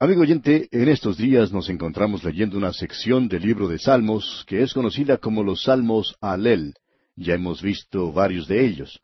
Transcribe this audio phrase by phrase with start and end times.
[0.00, 4.62] Amigo oyente, en estos días nos encontramos leyendo una sección del libro de Salmos que
[4.62, 6.74] es conocida como los Salmos Alel.
[7.16, 9.00] Ya hemos visto varios de ellos.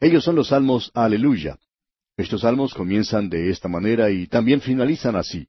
[0.00, 1.58] Ellos son los Salmos Aleluya.
[2.16, 5.46] Estos salmos comienzan de esta manera y también finalizan así.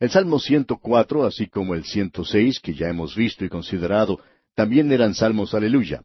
[0.00, 4.18] El Salmo 104, así como el 106, que ya hemos visto y considerado,
[4.56, 6.02] también eran salmos aleluya.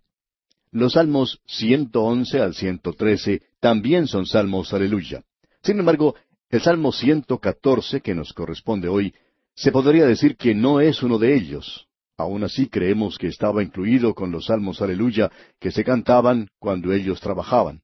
[0.72, 5.24] Los salmos 111 al 113 también son salmos aleluya.
[5.64, 6.14] Sin embargo,
[6.54, 9.12] el Salmo 114, que nos corresponde hoy,
[9.56, 11.88] se podría decir que no es uno de ellos.
[12.16, 17.20] Aún así creemos que estaba incluido con los salmos aleluya que se cantaban cuando ellos
[17.22, 17.82] trabajaban.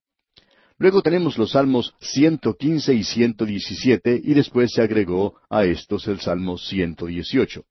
[0.78, 6.60] Luego tenemos los salmos 115 y 117 y después se agregó a estos el salmo
[6.60, 7.64] 118.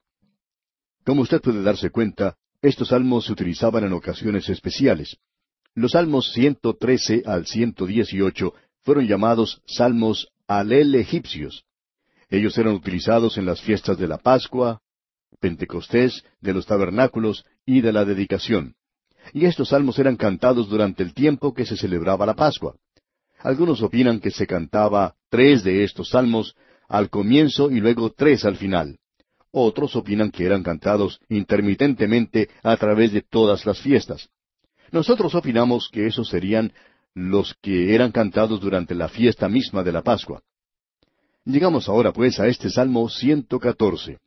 [1.05, 5.17] Como usted puede darse cuenta, estos salmos se utilizaban en ocasiones especiales.
[5.77, 8.53] Los salmos 113 al 118
[8.83, 11.65] fueron llamados salmos alel egipcios.
[12.31, 14.81] Ellos eran utilizados en las fiestas de la Pascua,
[15.41, 18.75] Pentecostés, de los tabernáculos y de la dedicación.
[19.33, 22.75] Y estos salmos eran cantados durante el tiempo que se celebraba la Pascua.
[23.41, 26.57] Algunos opinan que se cantaba tres de estos salmos
[26.89, 28.99] al comienzo y luego tres al final.
[29.51, 34.29] Otros opinan que eran cantados intermitentemente a través de todas las fiestas.
[34.91, 36.73] Nosotros opinamos que esos serían
[37.19, 40.41] los que eran cantados durante la fiesta misma de la Pascua.
[41.45, 44.19] Llegamos ahora pues a este Salmo 114.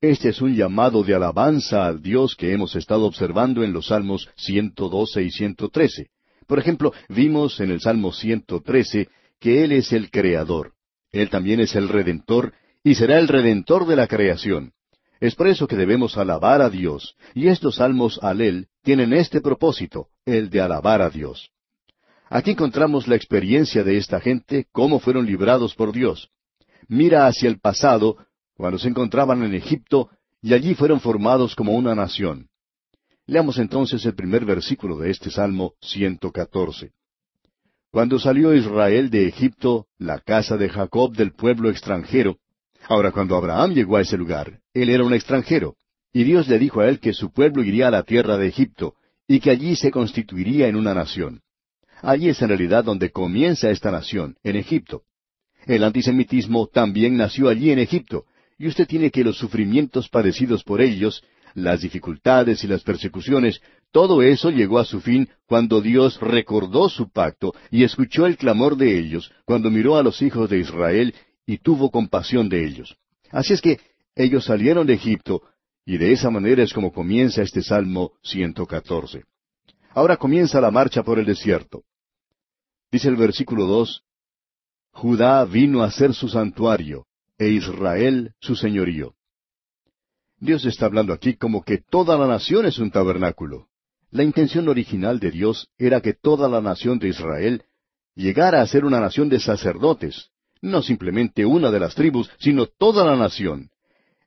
[0.00, 4.28] Este es un llamado de alabanza al Dios que hemos estado observando en los Salmos
[4.36, 6.08] 112 y 113.
[6.48, 10.72] Por ejemplo, vimos en el Salmo 113 que Él es el Creador.
[11.12, 14.72] Él también es el Redentor y será el Redentor de la creación.
[15.20, 19.40] Es por eso que debemos alabar a Dios, y estos salmos al Él tienen este
[19.40, 21.51] propósito, el de alabar a Dios.
[22.34, 26.30] Aquí encontramos la experiencia de esta gente, cómo fueron librados por Dios.
[26.88, 28.16] Mira hacia el pasado,
[28.54, 30.08] cuando se encontraban en Egipto,
[30.40, 32.48] y allí fueron formados como una nación.
[33.26, 36.92] Leamos entonces el primer versículo de este Salmo 114.
[37.90, 42.38] Cuando salió Israel de Egipto, la casa de Jacob del pueblo extranjero.
[42.88, 45.76] Ahora, cuando Abraham llegó a ese lugar, él era un extranjero,
[46.14, 48.94] y Dios le dijo a él que su pueblo iría a la tierra de Egipto,
[49.28, 51.42] y que allí se constituiría en una nación.
[52.02, 55.02] Allí es en realidad donde comienza esta nación, en Egipto.
[55.66, 58.24] El antisemitismo también nació allí en Egipto,
[58.58, 61.22] y usted tiene que los sufrimientos padecidos por ellos,
[61.54, 63.60] las dificultades y las persecuciones,
[63.92, 68.76] todo eso llegó a su fin cuando Dios recordó su pacto y escuchó el clamor
[68.76, 71.14] de ellos, cuando miró a los hijos de Israel
[71.46, 72.96] y tuvo compasión de ellos.
[73.30, 73.78] Así es que
[74.16, 75.42] ellos salieron de Egipto,
[75.86, 79.22] y de esa manera es como comienza este Salmo 114.
[79.90, 81.84] Ahora comienza la marcha por el desierto.
[82.92, 84.02] Dice el versículo dos,
[84.92, 87.06] Judá vino a ser su santuario,
[87.38, 89.14] e Israel su señorío.
[90.38, 93.68] Dios está hablando aquí como que toda la nación es un tabernáculo.
[94.10, 97.62] La intención original de Dios era que toda la nación de Israel
[98.14, 100.28] llegara a ser una nación de sacerdotes,
[100.60, 103.70] no simplemente una de las tribus, sino toda la nación.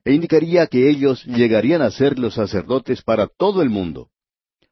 [0.04, 4.10] E indicaría que ellos llegarían a ser los sacerdotes para todo el mundo.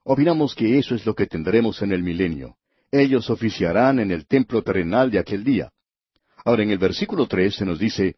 [0.03, 2.57] Opinamos que eso es lo que tendremos en el milenio
[2.91, 5.71] ellos oficiarán en el templo terrenal de aquel día.
[6.45, 8.17] Ahora en el versículo tres se nos dice,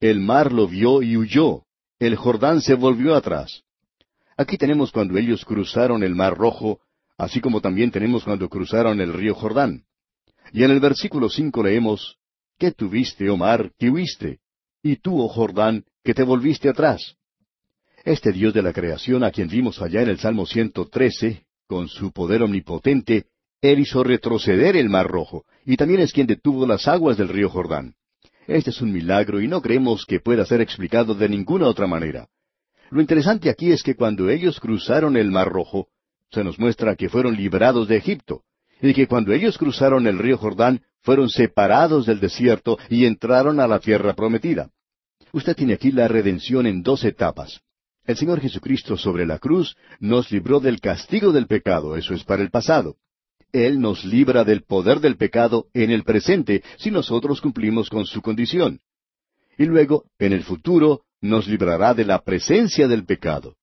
[0.00, 1.64] El mar lo vio y huyó,
[1.98, 3.62] el Jordán se volvió atrás.
[4.36, 6.80] Aquí tenemos cuando ellos cruzaron el mar rojo,
[7.16, 9.84] así como también tenemos cuando cruzaron el río Jordán.
[10.52, 12.18] Y en el versículo cinco leemos,
[12.58, 14.40] ¿Qué tuviste, oh mar, que huiste?
[14.82, 17.16] Y tú, oh Jordán, que te volviste atrás.
[18.04, 22.12] Este Dios de la creación a quien vimos allá en el Salmo 113, con su
[22.12, 23.26] poder omnipotente,
[23.72, 27.48] él hizo retroceder el mar rojo, y también es quien detuvo las aguas del río
[27.48, 27.94] Jordán.
[28.46, 32.28] Este es un milagro y no creemos que pueda ser explicado de ninguna otra manera.
[32.90, 35.88] Lo interesante aquí es que cuando ellos cruzaron el mar rojo,
[36.30, 38.42] se nos muestra que fueron liberados de Egipto,
[38.82, 43.66] y que cuando ellos cruzaron el río Jordán, fueron separados del desierto y entraron a
[43.66, 44.68] la tierra prometida.
[45.32, 47.60] Usted tiene aquí la redención en dos etapas.
[48.04, 52.42] El Señor Jesucristo sobre la cruz nos libró del castigo del pecado, eso es para
[52.42, 52.96] el pasado.
[53.54, 58.20] Él nos libra del poder del pecado en el presente si nosotros cumplimos con su
[58.20, 58.80] condición.
[59.56, 63.54] Y luego, en el futuro, nos librará de la presencia del pecado.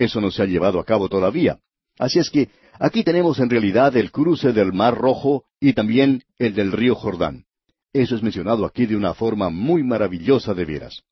[0.00, 1.60] Eso no se ha llevado a cabo todavía.
[1.96, 2.48] Así es que
[2.80, 7.44] aquí tenemos en realidad el cruce del Mar Rojo y también el del río Jordán.
[7.92, 11.04] Eso es mencionado aquí de una forma muy maravillosa de veras.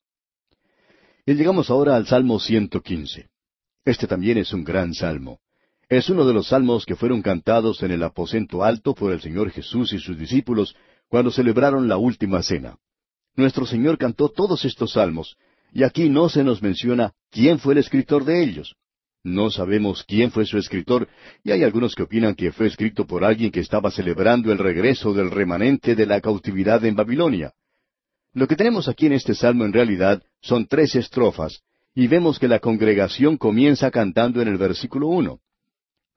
[1.25, 3.29] Y llegamos ahora al Salmo 115.
[3.85, 5.39] Este también es un gran salmo.
[5.89, 9.49] Es uno de los salmos que fueron cantados en el aposento alto por el Señor
[9.49, 10.75] Jesús y sus discípulos
[11.07, 12.77] cuando celebraron la última cena.
[13.35, 15.35] Nuestro Señor cantó todos estos salmos,
[15.73, 18.75] y aquí no se nos menciona quién fue el escritor de ellos.
[19.23, 21.07] No sabemos quién fue su escritor,
[21.43, 25.11] y hay algunos que opinan que fue escrito por alguien que estaba celebrando el regreso
[25.15, 27.53] del remanente de la cautividad en Babilonia.
[28.33, 31.63] Lo que tenemos aquí en este salmo en realidad son tres estrofas,
[31.95, 35.39] y vemos que la congregación comienza cantando en el versículo uno.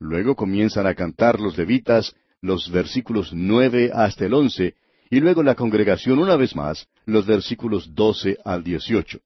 [0.03, 4.75] Luego comienzan a cantar los levitas los versículos nueve hasta el once,
[5.09, 9.21] y luego la congregación una vez más los versículos doce al dieciocho.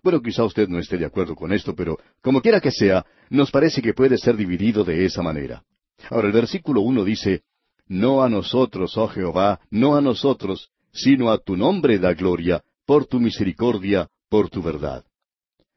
[0.00, 3.50] Bueno, quizá usted no esté de acuerdo con esto, pero como quiera que sea, nos
[3.50, 5.64] parece que puede ser dividido de esa manera.
[6.08, 7.42] Ahora el versículo uno dice,
[7.88, 13.06] No a nosotros, oh Jehová, no a nosotros, sino a tu nombre da gloria, por
[13.06, 15.04] tu misericordia, por tu verdad.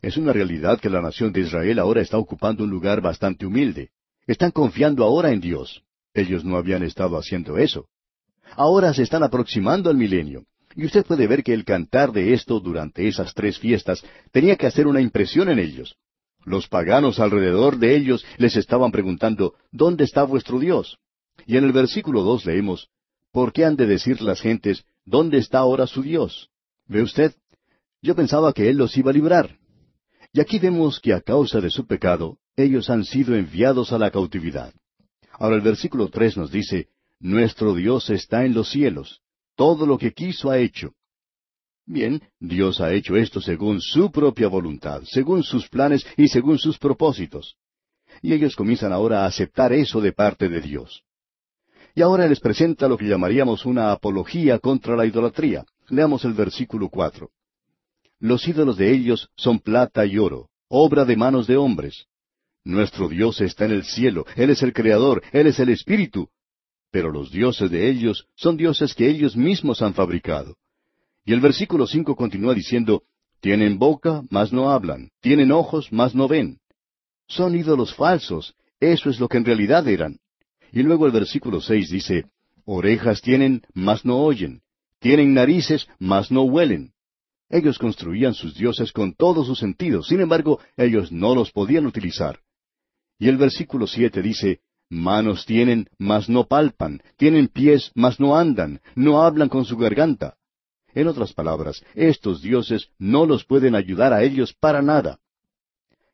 [0.04, 3.90] Es una realidad que la nación de Israel ahora está ocupando un lugar bastante humilde.
[4.28, 5.84] Están confiando ahora en Dios.
[6.14, 7.88] Ellos no habían estado haciendo eso.
[8.56, 10.46] Ahora se están aproximando al milenio.
[10.76, 14.68] Y usted puede ver que el cantar de esto durante esas tres fiestas tenía que
[14.68, 15.96] hacer una impresión en ellos.
[16.44, 20.98] Los paganos alrededor de ellos les estaban preguntando, ¿dónde está vuestro Dios?
[21.48, 22.90] Y en el versículo dos leemos,
[23.32, 26.50] ¿por qué han de decir las gentes, ¿dónde está ahora su Dios?
[26.88, 27.34] ¿Ve usted?
[28.02, 29.58] Yo pensaba que Él los iba a librar.
[30.34, 34.12] Y aquí vemos que a causa de su pecado, ellos han sido enviados a la
[34.12, 34.74] cautividad.
[35.34, 36.88] Ahora el versículo tres nos dice,
[37.20, 39.22] Nuestro Dios está en los cielos,
[39.56, 40.94] todo lo que quiso ha hecho.
[41.86, 46.78] Bien, Dios ha hecho esto según su propia voluntad, según sus planes y según sus
[46.78, 47.56] propósitos.
[48.22, 51.04] Y ellos comienzan ahora a aceptar eso de parte de Dios.
[51.94, 55.66] Y ahora les presenta lo que llamaríamos una apología contra la idolatría.
[55.90, 57.30] Leamos el versículo cuatro.
[58.20, 62.08] Los ídolos de ellos son plata y oro, obra de manos de hombres.
[62.66, 66.30] Nuestro Dios está en el cielo, Él es el Creador, Él es el Espíritu,
[66.96, 70.56] pero los dioses de ellos son dioses que ellos mismos han fabricado.
[71.26, 73.04] Y el versículo cinco continúa diciendo,
[73.40, 76.58] Tienen boca, mas no hablan, tienen ojos, mas no ven.
[77.28, 80.18] Son ídolos falsos, eso es lo que en realidad eran.
[80.72, 82.26] Y luego el versículo seis dice,
[82.64, 84.62] Orejas tienen, mas no oyen,
[85.00, 86.94] tienen narices, mas no huelen.
[87.50, 92.40] Ellos construían sus dioses con todos sus sentidos, sin embargo, ellos no los podían utilizar.
[93.18, 94.60] Y el versículo siete dice,
[94.90, 100.38] Manos tienen, mas no palpan, tienen pies, mas no andan, no hablan con su garganta.
[100.94, 105.20] En otras palabras, estos dioses no los pueden ayudar a ellos para nada.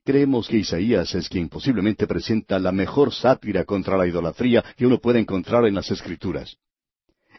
[0.04, 5.00] Creemos que Isaías es quien posiblemente presenta la mejor sátira contra la idolatría que uno
[5.00, 6.58] puede encontrar en las Escrituras.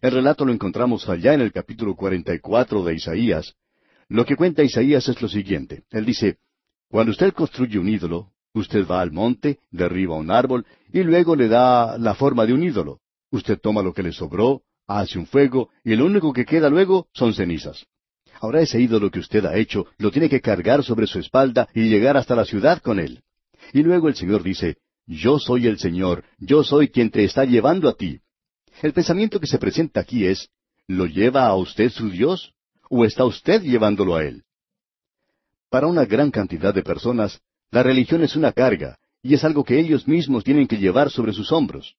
[0.00, 3.55] El relato lo encontramos allá en el capítulo 44 de Isaías.
[4.09, 5.85] Lo que cuenta Isaías es lo siguiente.
[5.91, 6.38] Él dice,
[6.88, 11.49] Cuando usted construye un ídolo, Usted va al monte, derriba un árbol y luego le
[11.49, 13.00] da la forma de un ídolo.
[13.31, 17.08] Usted toma lo que le sobró, hace un fuego y lo único que queda luego
[17.14, 17.87] son cenizas.
[18.40, 21.88] Ahora ese ídolo que usted ha hecho lo tiene que cargar sobre su espalda y
[21.88, 23.22] llegar hasta la ciudad con él.
[23.72, 24.76] Y luego el Señor dice,
[25.06, 28.20] Yo soy el Señor, yo soy quien te está llevando a ti.
[28.82, 30.50] El pensamiento que se presenta aquí es,
[30.88, 32.52] ¿lo lleva a usted su Dios?
[32.90, 34.43] ¿O está usted llevándolo a Él?
[35.70, 37.40] Para una gran cantidad de personas,
[37.72, 41.32] la religión es una carga, y es algo que ellos mismos tienen que llevar sobre
[41.32, 41.96] sus hombros.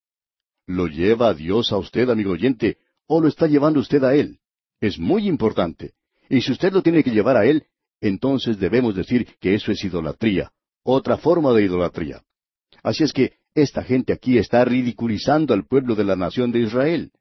[0.67, 2.77] ¿Lo lleva Dios a usted, amigo oyente,
[3.07, 4.39] o lo está llevando usted a Él?
[4.79, 5.93] Es muy importante.
[6.29, 7.63] Y si usted lo tiene que llevar a Él,
[8.01, 10.51] entonces debemos decir que eso es idolatría,
[10.83, 12.21] otra forma de idolatría.
[12.83, 17.11] Así es que esta gente aquí está ridiculizando al pueblo de la nación de Israel.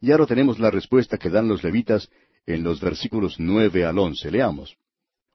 [0.00, 2.08] Y ahora tenemos la respuesta que dan los levitas
[2.46, 4.30] en los versículos nueve al once.
[4.30, 4.76] Leamos.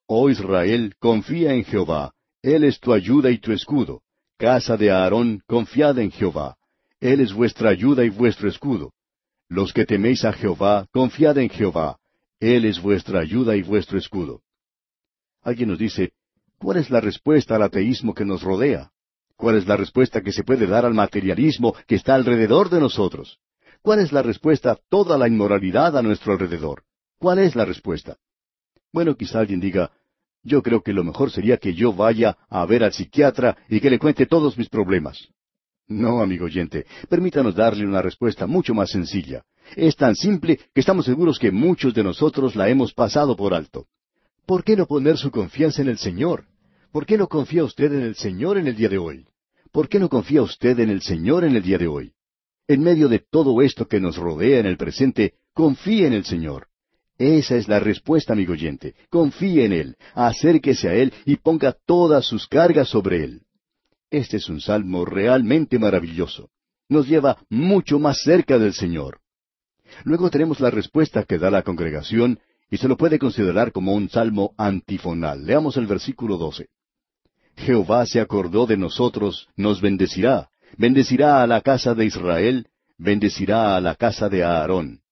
[0.07, 4.03] Oh Israel, confía en Jehová, él es tu ayuda y tu escudo.
[4.37, 6.57] Casa de Aarón, confiad en Jehová.
[6.99, 8.93] Él es vuestra ayuda y vuestro escudo.
[9.49, 11.97] Los que teméis a Jehová, confiad en Jehová.
[12.39, 14.41] Él es vuestra ayuda y vuestro escudo.
[15.41, 16.11] Alguien nos dice,
[16.59, 18.91] ¿cuál es la respuesta al ateísmo que nos rodea?
[19.35, 23.39] ¿Cuál es la respuesta que se puede dar al materialismo que está alrededor de nosotros?
[23.81, 26.83] ¿Cuál es la respuesta a toda la inmoralidad a nuestro alrededor?
[27.17, 28.17] ¿Cuál es la respuesta?
[28.93, 29.91] Bueno, quizá alguien diga,
[30.45, 33.89] yo creo que lo mejor sería que yo vaya a ver al psiquiatra y que
[33.89, 35.27] le cuente todos mis problemas.
[35.87, 39.43] No, amigo oyente, permítanos darle una respuesta mucho más sencilla.
[39.75, 43.87] Es tan simple que estamos seguros que muchos de nosotros la hemos pasado por alto.
[44.45, 46.45] ¿Por qué no poner su confianza en el Señor?
[46.91, 49.25] ¿Por qué no confía usted en el Señor en el día de hoy?
[49.71, 52.13] ¿Por qué no confía usted en el Señor en el día de hoy?
[52.67, 56.67] En medio de todo esto que nos rodea en el presente, confíe en el Señor.
[57.17, 58.95] Esa es la respuesta, amigo oyente.
[59.09, 63.41] Confíe en Él, acérquese a Él y ponga todas sus cargas sobre Él.
[64.11, 66.49] Este es un salmo realmente maravilloso.
[66.89, 69.19] Nos lleva mucho más cerca del Señor.
[70.03, 74.09] Luego tenemos la respuesta que da la congregación, y se lo puede considerar como un
[74.09, 75.45] salmo antifonal.
[75.45, 76.67] Leamos el versículo 12.
[77.57, 82.67] Jehová se acordó de nosotros, nos bendecirá, bendecirá a la casa de Israel,
[82.97, 85.04] bendecirá a la casa de Aarón.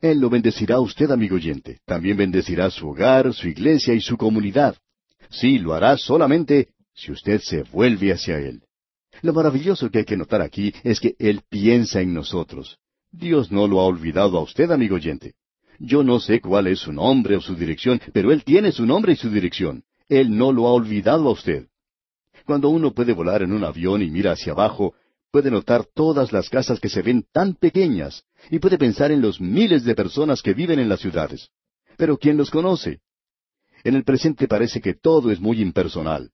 [0.00, 1.80] Él lo bendecirá a usted, amigo oyente.
[1.84, 4.76] También bendecirá su hogar, su iglesia y su comunidad.
[5.28, 8.62] Sí, lo hará solamente si usted se vuelve hacia Él.
[9.22, 12.78] Lo maravilloso que hay que notar aquí es que Él piensa en nosotros.
[13.10, 15.34] Dios no lo ha olvidado a usted, amigo oyente.
[15.80, 19.14] Yo no sé cuál es su nombre o su dirección, pero Él tiene su nombre
[19.14, 19.82] y su dirección.
[20.08, 21.66] Él no lo ha olvidado a usted.
[22.46, 24.94] Cuando uno puede volar en un avión y mira hacia abajo,
[25.32, 29.40] puede notar todas las casas que se ven tan pequeñas y puede pensar en los
[29.40, 31.50] miles de personas que viven en las ciudades.
[31.96, 33.00] Pero ¿quién los conoce?
[33.84, 36.30] En el presente parece que todo es muy impersonal.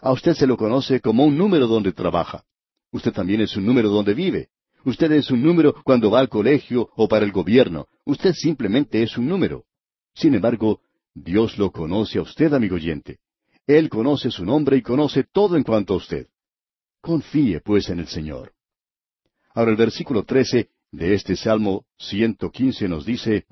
[0.00, 2.44] A usted se lo conoce como un número donde trabaja.
[2.92, 4.48] Usted también es un número donde vive.
[4.84, 7.86] Usted es un número cuando va al colegio o para el gobierno.
[8.04, 9.64] Usted simplemente es un número.
[10.14, 10.80] Sin embargo,
[11.14, 13.18] Dios lo conoce a usted, amigo oyente.
[13.66, 16.28] Él conoce su nombre y conoce todo en cuanto a usted.
[17.00, 18.52] Confíe, pues, en el Señor.
[19.54, 23.46] Ahora el versículo trece de este Salmo 115 nos dice,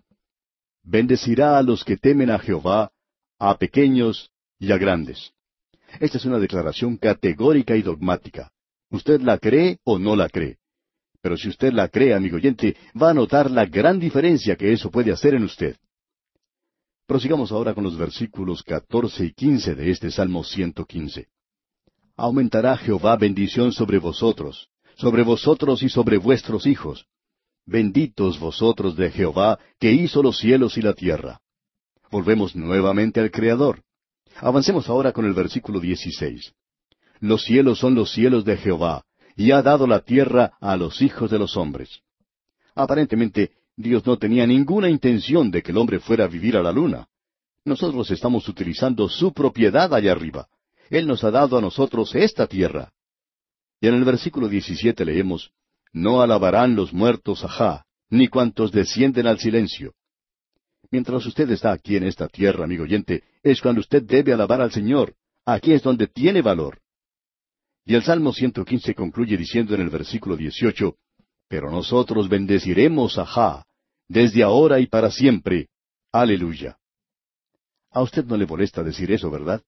[0.83, 2.91] Bendecirá a los que temen a Jehová,
[3.39, 5.33] a pequeños y a grandes.
[6.01, 8.51] Esta es una declaración categórica y dogmática.
[8.91, 10.59] ¿Usted la cree o no la cree?
[11.21, 14.91] Pero si usted la cree, amigo oyente, va a notar la gran diferencia que eso
[14.91, 15.77] puede hacer en usted.
[17.07, 21.29] Prosigamos ahora con los versículos catorce y quince de este Salmo 115.
[22.17, 27.07] Aumentará Jehová bendición sobre vosotros, sobre vosotros y sobre vuestros hijos.
[27.71, 31.43] Benditos vosotros de Jehová, que hizo los cielos y la tierra.
[32.11, 33.83] Volvemos nuevamente al Creador.
[34.37, 36.55] Avancemos ahora con el versículo 16.
[37.21, 39.05] Los cielos son los cielos de Jehová,
[39.37, 42.01] y ha dado la tierra a los hijos de los hombres.
[42.75, 46.73] Aparentemente, Dios no tenía ninguna intención de que el hombre fuera a vivir a la
[46.73, 47.07] luna.
[47.67, 50.49] Nosotros estamos utilizando su propiedad allá arriba.
[50.89, 52.95] Él nos ha dado a nosotros esta tierra.
[53.79, 55.53] Y en el versículo 17 leemos,
[55.93, 59.95] No alabarán los muertos ajá, ni cuantos descienden al silencio.
[60.91, 64.73] Mientras usted está aquí en esta tierra, amigo oyente, es cuando usted debe alabar al
[64.73, 65.15] Señor.
[65.45, 66.79] Aquí es donde tiene valor.
[67.85, 70.95] Y el Salmo 115 concluye diciendo en el versículo 18,
[71.49, 73.65] Pero nosotros bendeciremos a Jah,
[74.09, 75.69] desde ahora y para siempre.
[76.13, 76.79] Aleluya.
[77.91, 79.63] A usted no le molesta decir eso, ¿verdad?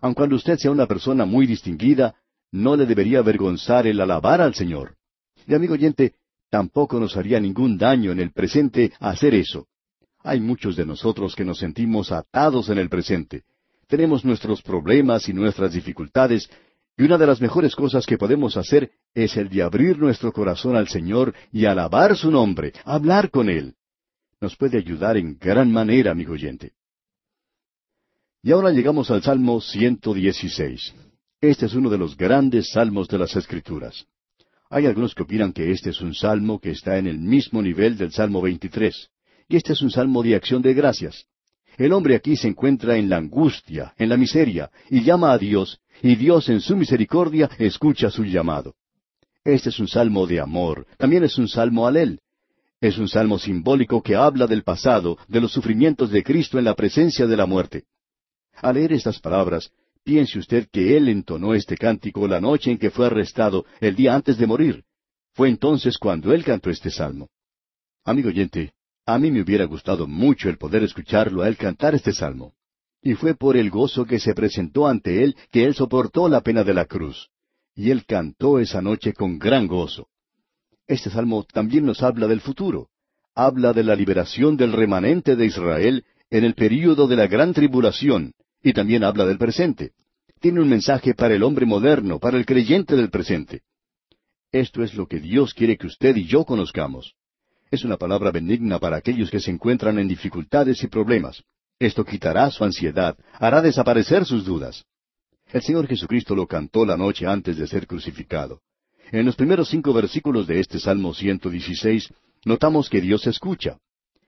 [0.00, 2.16] Aun cuando usted sea una persona muy distinguida,
[2.50, 4.96] no le debería avergonzar el alabar al Señor.
[5.46, 6.14] Y amigo oyente,
[6.50, 9.66] tampoco nos haría ningún daño en el presente hacer eso.
[10.22, 13.42] Hay muchos de nosotros que nos sentimos atados en el presente.
[13.88, 16.48] Tenemos nuestros problemas y nuestras dificultades,
[16.96, 20.76] y una de las mejores cosas que podemos hacer es el de abrir nuestro corazón
[20.76, 23.74] al Señor y alabar su nombre, hablar con Él.
[24.40, 26.72] Nos puede ayudar en gran manera, amigo oyente.
[28.42, 30.94] Y ahora llegamos al Salmo 116.
[31.40, 34.06] Este es uno de los grandes salmos de las Escrituras.
[34.74, 37.98] Hay algunos que opinan que este es un salmo que está en el mismo nivel
[37.98, 39.10] del Salmo 23.
[39.46, 41.26] Y este es un salmo de acción de gracias.
[41.76, 45.78] El hombre aquí se encuentra en la angustia, en la miseria, y llama a Dios,
[46.02, 48.74] y Dios en su misericordia escucha su llamado.
[49.44, 52.20] Este es un salmo de amor, también es un salmo alel.
[52.80, 56.74] Es un salmo simbólico que habla del pasado, de los sufrimientos de Cristo en la
[56.74, 57.84] presencia de la muerte.
[58.62, 59.70] Al leer estas palabras,
[60.04, 64.14] piense usted que él entonó este cántico la noche en que fue arrestado, el día
[64.14, 64.84] antes de morir.
[65.34, 67.28] Fue entonces cuando él cantó este salmo.
[68.04, 68.74] Amigo oyente,
[69.06, 72.54] a mí me hubiera gustado mucho el poder escucharlo a él cantar este salmo.
[73.02, 76.62] Y fue por el gozo que se presentó ante él que él soportó la pena
[76.62, 77.30] de la cruz.
[77.74, 80.08] Y él cantó esa noche con gran gozo.
[80.86, 82.90] Este salmo también nos habla del futuro.
[83.34, 88.34] Habla de la liberación del remanente de Israel en el período de la gran tribulación,
[88.62, 89.92] y también habla del presente.
[90.40, 93.62] Tiene un mensaje para el hombre moderno, para el creyente del presente.
[94.50, 97.14] Esto es lo que Dios quiere que usted y yo conozcamos.
[97.70, 101.42] Es una palabra benigna para aquellos que se encuentran en dificultades y problemas.
[101.78, 104.84] Esto quitará su ansiedad, hará desaparecer sus dudas.
[105.50, 108.60] El Señor Jesucristo lo cantó la noche antes de ser crucificado.
[109.10, 112.12] En los primeros cinco versículos de este Salmo 116
[112.44, 113.78] notamos que Dios escucha.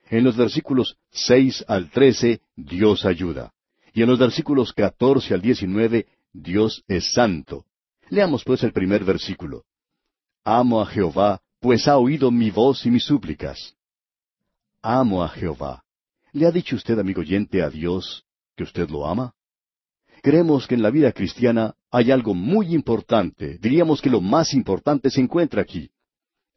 [0.09, 3.54] En los versículos seis al trece Dios ayuda.
[3.95, 7.65] Y en los versículos catorce al diecinueve Dios es santo.
[8.09, 9.63] Leamos pues el primer versículo.
[10.43, 13.73] Amo a Jehová, pues ha oído mi voz y mis súplicas.
[14.81, 15.81] Amo a Jehová.
[16.33, 18.25] ¿Le ha dicho usted, amigo oyente, a Dios
[18.57, 19.33] que usted lo ama?
[20.21, 25.09] Creemos que en la vida cristiana hay algo muy importante, diríamos que lo más importante
[25.09, 25.89] se encuentra aquí.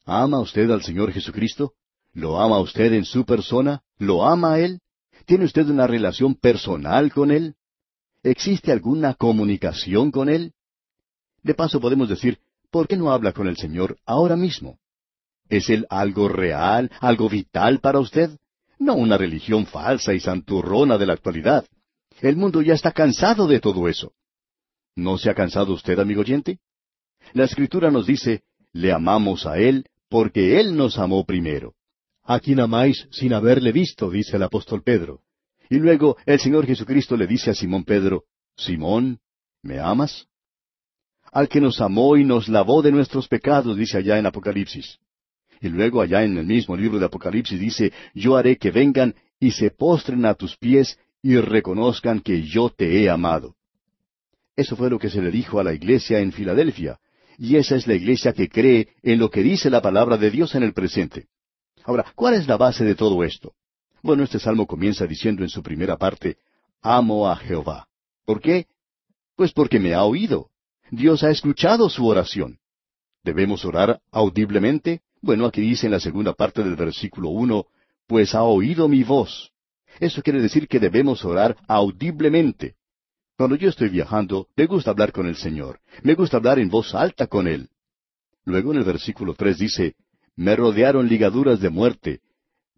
[0.05, 1.75] ¿Ama usted al Señor Jesucristo?
[2.13, 3.81] ¿Lo ama usted en su persona?
[3.97, 4.81] ¿Lo ama a Él?
[5.29, 7.55] ¿Tiene usted una relación personal con Él?
[8.23, 10.55] ¿Existe alguna comunicación con Él?
[11.43, 12.39] De paso podemos decir,
[12.71, 14.79] ¿por qué no habla con el Señor ahora mismo?
[15.51, 18.31] ¿Es Él algo real, algo vital para usted?
[18.79, 21.67] No una religión falsa y santurrona de la actualidad.
[22.23, 24.15] El mundo ya está cansado de todo eso.
[24.97, 26.59] ¿No se ha cansado usted, amigo oyente?
[27.35, 31.75] La Escritura nos dice, le amamos a Él porque Él nos amó primero.
[32.29, 34.11] ¿A quién amáis sin haberle visto?
[34.11, 35.23] dice el apóstol Pedro.
[35.71, 39.19] Y luego el Señor Jesucristo le dice a Simón Pedro, Simón,
[39.63, 40.27] ¿me amas?
[41.33, 44.99] Al que nos amó y nos lavó de nuestros pecados, dice allá en Apocalipsis.
[45.63, 49.53] Y luego allá en el mismo libro de Apocalipsis dice, yo haré que vengan y
[49.53, 53.57] se postren a tus pies y reconozcan que yo te he amado.
[54.55, 56.99] Eso fue lo que se le dijo a la iglesia en Filadelfia,
[57.39, 60.55] y esa es la iglesia que cree en lo que dice la palabra de Dios
[60.55, 61.29] en el presente.
[61.89, 63.55] Ahora, ¿cuál es la base de todo esto?
[64.03, 66.37] Bueno, este salmo comienza diciendo en su primera parte,
[66.83, 67.89] Amo a Jehová.
[68.27, 68.67] ¿Por qué?
[69.37, 70.51] Pues porque me ha oído.
[70.91, 72.59] Dios ha escuchado su oración.
[73.25, 75.01] ¿Debemos orar audiblemente?
[75.23, 77.69] Bueno, aquí dice en la segunda parte del versículo uno,
[78.07, 79.51] pues ha oído mi voz.
[79.99, 82.75] Eso quiere decir que debemos orar audiblemente.
[83.35, 85.81] Cuando yo estoy viajando, me gusta hablar con el Señor.
[86.03, 87.71] Me gusta hablar en voz alta con Él.
[88.45, 89.95] Luego en el versículo tres dice,
[90.39, 92.21] Me rodearon ligaduras de muerte.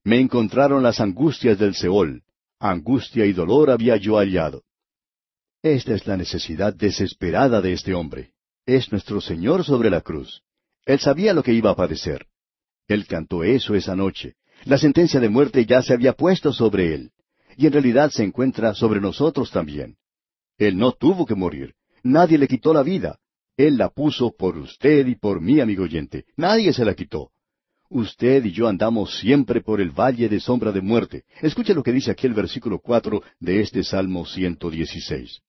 [0.02, 2.22] Me encontraron las angustias del Seol.
[2.58, 4.62] Angustia y dolor había yo hallado.
[5.62, 8.30] Esta es la necesidad desesperada de este hombre.
[8.64, 10.40] Es nuestro Señor sobre la cruz.
[10.86, 12.24] Él sabía lo que iba a padecer.
[12.88, 14.36] Él cantó eso esa noche.
[14.64, 17.10] La sentencia de muerte ya se había puesto sobre él.
[17.58, 19.98] Y en realidad se encuentra sobre nosotros también.
[20.56, 21.74] Él no tuvo que morir.
[22.02, 23.18] Nadie le quitó la vida.
[23.58, 26.24] Él la puso por usted y por mí, amigo oyente.
[26.38, 27.32] Nadie se la quitó.
[27.92, 31.24] Usted y yo andamos siempre por el valle de sombra de muerte.
[31.42, 35.40] Escuche lo que dice aquí el versículo cuatro de este Salmo 116.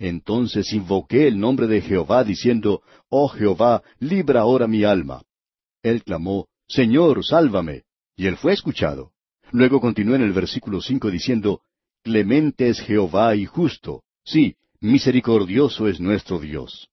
[0.00, 5.22] Entonces invoqué el nombre de Jehová, diciendo, Oh Jehová, libra ahora mi alma.
[5.80, 7.84] Él clamó, Señor, sálvame.
[8.16, 9.12] Y él fue escuchado.
[9.52, 11.60] Luego continuó en el versículo cinco diciendo,
[12.02, 14.02] Clemente es Jehová y justo.
[14.24, 16.88] Sí, misericordioso es nuestro Dios.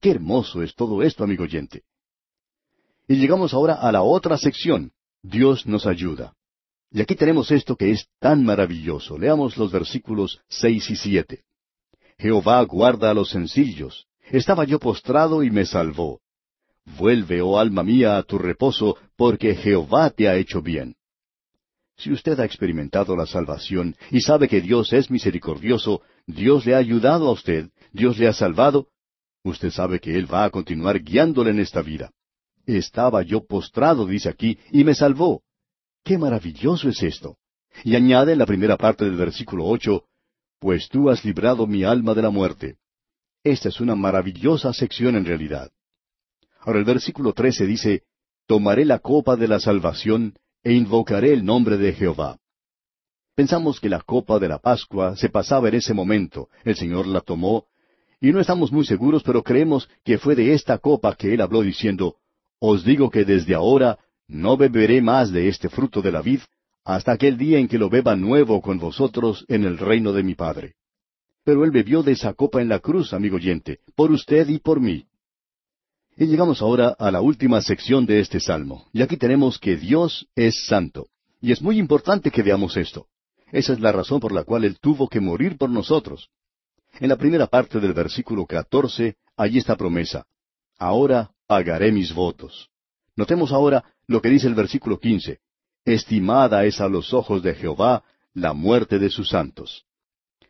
[0.00, 1.84] Qué hermoso es todo esto, amigo oyente.
[3.08, 4.92] Y llegamos ahora a la otra sección.
[5.22, 6.34] Dios nos ayuda.
[6.90, 9.18] Y aquí tenemos esto que es tan maravilloso.
[9.18, 11.44] Leamos los versículos seis y siete.
[12.18, 14.06] Jehová guarda a los sencillos.
[14.30, 16.20] Estaba yo postrado y me salvó.
[16.98, 20.94] Vuelve, oh alma mía, a tu reposo, porque Jehová te ha hecho bien.
[21.96, 26.78] Si usted ha experimentado la salvación y sabe que Dios es misericordioso, Dios le ha
[26.78, 28.88] ayudado a usted, Dios le ha salvado,
[29.42, 32.12] usted sabe que Él va a continuar guiándole en esta vida.
[32.66, 35.42] Estaba yo postrado, dice aquí, y me salvó.
[36.04, 37.36] ¡Qué maravilloso es esto!
[37.84, 40.04] Y añade en la primera parte del versículo ocho,
[40.58, 42.76] pues tú has librado mi alma de la muerte.
[43.44, 45.70] Esta es una maravillosa sección en realidad.
[46.60, 48.02] Ahora el versículo trece dice,
[48.46, 52.38] Tomaré la copa de la salvación e invocaré el nombre de Jehová.
[53.34, 57.20] Pensamos que la copa de la Pascua se pasaba en ese momento, el Señor la
[57.20, 57.66] tomó,
[58.20, 61.62] y no estamos muy seguros, pero creemos que fue de esta copa que Él habló
[61.62, 62.16] diciendo,
[62.58, 66.40] Os digo que desde ahora no beberé más de este fruto de la vid,
[66.84, 70.34] hasta aquel día en que lo beba nuevo con vosotros en el reino de mi
[70.34, 70.74] Padre.
[71.44, 74.80] Pero él bebió de esa copa en la cruz, amigo oyente, por usted y por
[74.80, 75.06] mí.
[76.16, 80.26] Y llegamos ahora a la última sección de este salmo, y aquí tenemos que Dios
[80.34, 81.08] es santo.
[81.40, 83.06] Y es muy importante que veamos esto.
[83.52, 86.30] Esa es la razón por la cual Él tuvo que morir por nosotros.
[86.98, 90.24] En la primera parte del versículo catorce, allí está promesa.
[90.78, 92.68] Ahora pagaré mis votos.
[93.16, 95.40] Notemos ahora lo que dice el versículo quince.
[95.84, 98.04] Estimada es a los ojos de Jehová
[98.34, 99.84] la muerte de sus santos.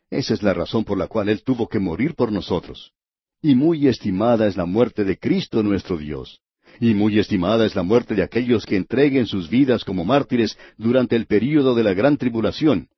[0.09, 2.93] Esa es la razón por la cual Él tuvo que morir por nosotros.
[3.41, 6.41] Y muy estimada es la muerte de Cristo nuestro Dios.
[6.79, 11.15] Y muy estimada es la muerte de aquellos que entreguen sus vidas como mártires durante
[11.15, 12.89] el período de la gran tribulación.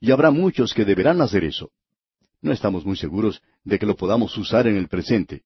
[0.00, 1.70] Y habrá muchos que deberán hacer eso.
[2.40, 5.42] No estamos muy seguros de que lo podamos usar en el presente.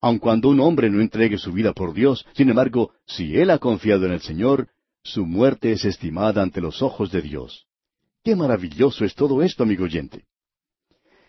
[0.00, 3.58] Aun cuando un hombre no entregue su vida por Dios, sin embargo, si él ha
[3.58, 4.68] confiado en el Señor,
[5.02, 7.66] su muerte es estimada ante los ojos de Dios.
[8.22, 10.24] Qué maravilloso es todo esto, amigo oyente.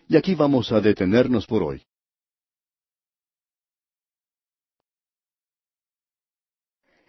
[0.08, 1.82] Y aquí vamos a detenernos por hoy.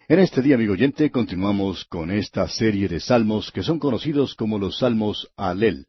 [0.08, 4.58] En este día, amigo oyente, continuamos con esta serie de salmos que son conocidos como
[4.58, 5.86] los salmos Alel.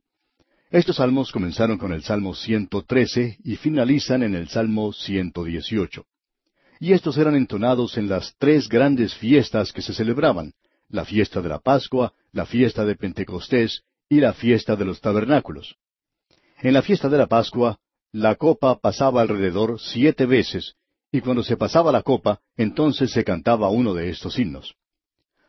[0.74, 6.04] Estos salmos comenzaron con el Salmo 113 y finalizan en el Salmo 118.
[6.80, 10.54] Y estos eran entonados en las tres grandes fiestas que se celebraban,
[10.90, 15.76] la fiesta de la Pascua, la fiesta de Pentecostés y la fiesta de los tabernáculos.
[16.64, 17.78] En la fiesta de la Pascua,
[18.12, 20.74] la copa pasaba alrededor siete veces,
[21.12, 24.74] y cuando se pasaba la copa, entonces se cantaba uno de estos himnos.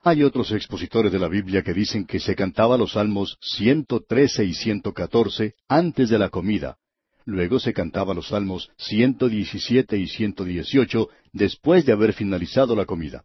[0.06, 4.52] Hay otros expositores de la Biblia que dicen que se cantaba los salmos 113 y
[4.52, 6.76] 114 antes de la comida.
[7.24, 13.24] Luego se cantaba los salmos 117 y 118 después de haber finalizado la comida.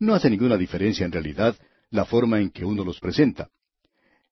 [0.00, 1.56] No hace ninguna diferencia en realidad
[1.88, 3.48] la forma en que uno los presenta.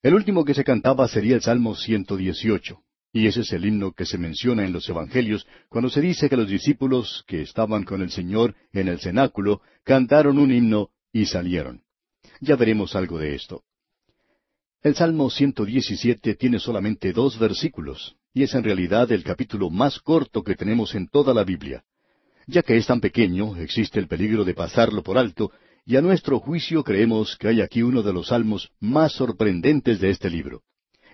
[0.03, 2.79] El último que se cantaba sería el Salmo 118,
[3.15, 6.37] y ese es el himno que se menciona en los Evangelios cuando se dice que
[6.37, 11.86] los discípulos que estaban con el Señor en el cenáculo cantaron un himno y salieron.
[12.41, 13.63] Ya veremos algo de esto.
[14.83, 20.43] El Salmo 117 tiene solamente dos versículos, y es en realidad el capítulo más corto
[20.43, 21.83] que tenemos en toda la Biblia.
[22.47, 25.51] Ya que es tan pequeño, existe el peligro de pasarlo por alto,
[25.85, 30.11] y a nuestro juicio creemos que hay aquí uno de los salmos más sorprendentes de
[30.11, 30.63] este libro.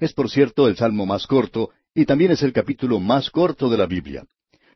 [0.00, 3.78] Es por cierto el salmo más corto, y también es el capítulo más corto de
[3.78, 4.24] la Biblia.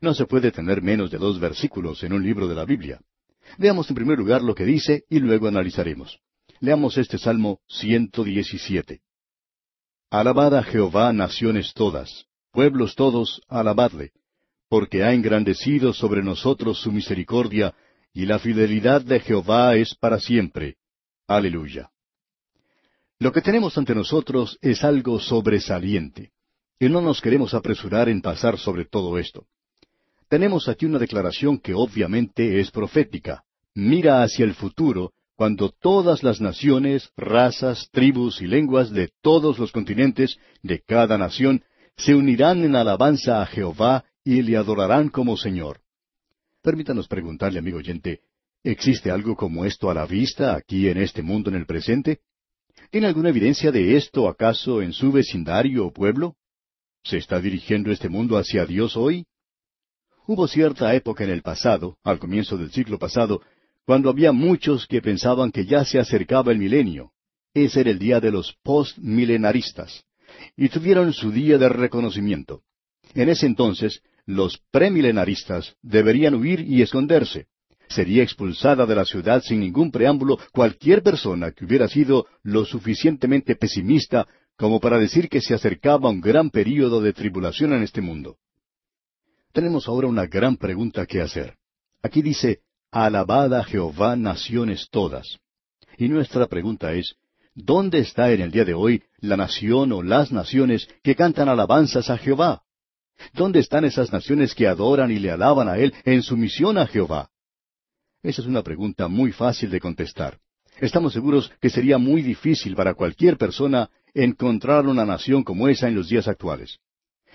[0.01, 2.99] No se puede tener menos de dos versículos en un libro de la Biblia.
[3.57, 6.19] Veamos en primer lugar lo que dice y luego analizaremos.
[6.59, 9.01] Leamos este Salmo 117.
[10.09, 14.11] Alabad a Jehová naciones todas, pueblos todos, alabadle,
[14.67, 17.75] porque ha engrandecido sobre nosotros su misericordia,
[18.11, 20.77] y la fidelidad de Jehová es para siempre.
[21.27, 21.91] Aleluya.
[23.19, 26.31] Lo que tenemos ante nosotros es algo sobresaliente,
[26.79, 29.45] y no nos queremos apresurar en pasar sobre todo esto.
[30.27, 33.43] Tenemos aquí una declaración que obviamente es profética.
[33.75, 39.71] Mira hacia el futuro cuando todas las naciones, razas, tribus y lenguas de todos los
[39.71, 41.63] continentes, de cada nación,
[41.95, 45.81] se unirán en alabanza a Jehová y le adorarán como Señor.
[46.63, 48.21] Permítanos preguntarle, amigo oyente,
[48.63, 52.21] ¿existe algo como esto a la vista aquí en este mundo en el presente?
[52.89, 56.35] ¿Tiene alguna evidencia de esto acaso en su vecindario o pueblo?
[57.03, 59.27] ¿Se está dirigiendo este mundo hacia Dios hoy?
[60.25, 63.41] Hubo cierta época en el pasado, al comienzo del siglo pasado,
[63.87, 67.13] cuando había muchos que pensaban que ya se acercaba el milenio.
[67.53, 70.03] Ese era el día de los postmilenaristas.
[70.57, 72.63] Y tuvieron su día de reconocimiento.
[73.13, 77.47] En ese entonces, los premilenaristas deberían huir y esconderse.
[77.87, 83.55] Sería expulsada de la ciudad sin ningún preámbulo cualquier persona que hubiera sido lo suficientemente
[83.55, 88.35] pesimista como para decir que se acercaba un gran período de tribulación en este mundo.
[89.53, 91.55] Tenemos ahora una gran pregunta que hacer.
[92.03, 92.59] Aquí dice,
[92.91, 95.39] Alabad a Jehová naciones todas.
[95.97, 97.15] Y nuestra pregunta es,
[97.53, 102.09] ¿dónde está en el día de hoy la nación o las naciones que cantan alabanzas
[102.09, 102.63] a Jehová?
[103.33, 107.29] ¿Dónde están esas naciones que adoran y le alaban a Él en sumisión a Jehová?
[108.23, 110.39] Esa es una pregunta muy fácil de contestar.
[110.79, 115.95] Estamos seguros que sería muy difícil para cualquier persona encontrar una nación como esa en
[115.95, 116.79] los días actuales.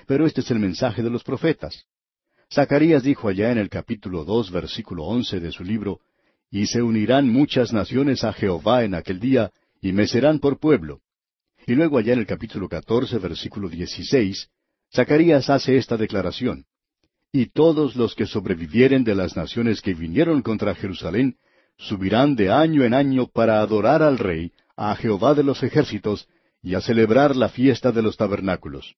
[0.07, 1.87] Pero este es el mensaje de los profetas.
[2.53, 6.01] Zacarías dijo allá en el capítulo dos, versículo once de su libro,
[6.51, 11.01] Y se unirán muchas naciones a Jehová en aquel día, y me serán por pueblo.
[11.67, 14.49] Y luego allá en el capítulo catorce, versículo dieciséis,
[14.95, 16.67] Zacarías hace esta declaración.
[17.33, 21.37] Y todos los que sobrevivieren de las naciones que vinieron contra Jerusalén,
[21.79, 26.29] subirán de año en año para adorar al Rey, a Jehová de los ejércitos,
[26.63, 28.95] y a celebrar la fiesta de los tabernáculos.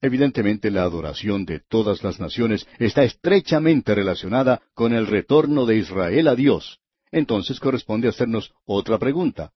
[0.00, 6.28] Evidentemente la adoración de todas las naciones está estrechamente relacionada con el retorno de Israel
[6.28, 6.78] a Dios.
[7.10, 9.52] Entonces corresponde hacernos otra pregunta.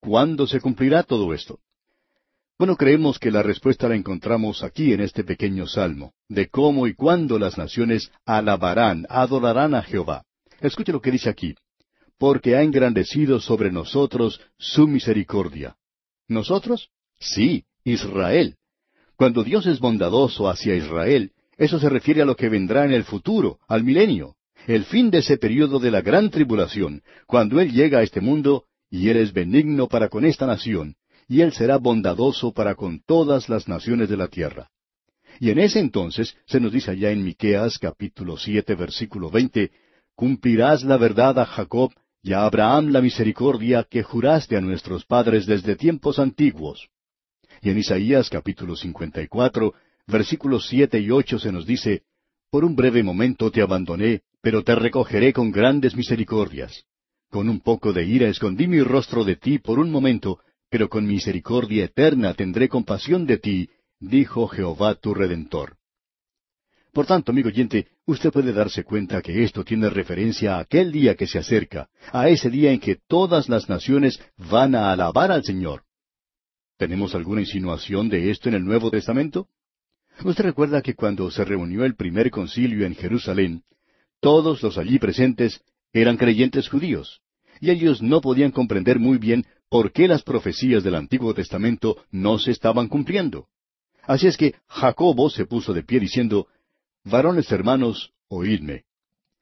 [0.00, 1.60] ¿Cuándo se cumplirá todo esto?
[2.58, 6.94] Bueno, creemos que la respuesta la encontramos aquí en este pequeño salmo, de cómo y
[6.94, 10.24] cuándo las naciones alabarán, adorarán a Jehová.
[10.60, 11.54] Escuche lo que dice aquí.
[12.18, 15.76] Porque ha engrandecido sobre nosotros su misericordia.
[16.28, 16.90] ¿Nosotros?
[17.18, 18.56] Sí, Israel.
[19.16, 23.04] Cuando Dios es bondadoso hacia Israel, eso se refiere a lo que vendrá en el
[23.04, 28.00] futuro, al milenio, el fin de ese periodo de la gran tribulación, cuando Él llega
[28.00, 30.96] a este mundo y Él es benigno para con esta nación,
[31.28, 34.68] y Él será bondadoso para con todas las naciones de la tierra.
[35.40, 39.70] Y en ese entonces se nos dice allá en Miqueas capítulo siete versículo veinte,
[40.14, 41.90] cumplirás la verdad a Jacob
[42.22, 46.88] y a Abraham la misericordia que juraste a nuestros padres desde tiempos antiguos.
[47.66, 49.74] Y en Isaías capítulo 54,
[50.06, 52.04] versículos siete y ocho se nos dice,
[52.48, 56.84] Por un breve momento te abandoné, pero te recogeré con grandes misericordias.
[57.28, 60.38] Con un poco de ira escondí mi rostro de ti por un momento,
[60.70, 65.76] pero con misericordia eterna tendré compasión de ti, dijo Jehová tu Redentor.
[66.92, 71.16] Por tanto, amigo oyente, usted puede darse cuenta que esto tiene referencia a aquel día
[71.16, 75.42] que se acerca, a ese día en que todas las naciones van a alabar al
[75.42, 75.85] Señor.
[76.76, 79.48] ¿Tenemos alguna insinuación de esto en el Nuevo Testamento?
[80.24, 83.62] Usted recuerda que cuando se reunió el primer concilio en Jerusalén,
[84.20, 85.62] todos los allí presentes
[85.92, 87.20] eran creyentes judíos,
[87.60, 92.38] y ellos no podían comprender muy bien por qué las profecías del Antiguo Testamento no
[92.38, 93.48] se estaban cumpliendo.
[94.02, 96.46] Así es que Jacobo se puso de pie diciendo,
[97.04, 98.84] Varones hermanos, oídme.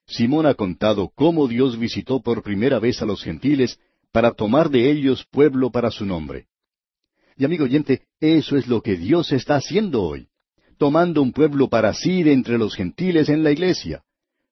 [0.07, 3.77] Simón ha contado cómo Dios visitó por primera vez a los gentiles
[4.11, 6.47] para tomar de ellos pueblo para su nombre.
[7.37, 10.27] Y amigo oyente, eso es lo que Dios está haciendo hoy,
[10.77, 14.03] tomando un pueblo para sí de entre los gentiles en la iglesia.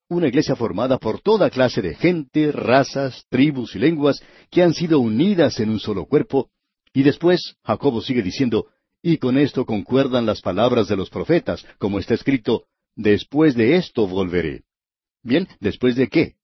[0.09, 4.99] Una iglesia formada por toda clase de gente, razas, tribus y lenguas que han sido
[4.99, 6.49] unidas en un solo cuerpo.
[6.93, 8.67] Y después, Jacobo sigue diciendo,
[9.01, 12.65] y con esto concuerdan las palabras de los profetas, como está escrito,
[12.95, 14.63] después de esto volveré.
[15.23, 16.35] Bien, ¿después de qué?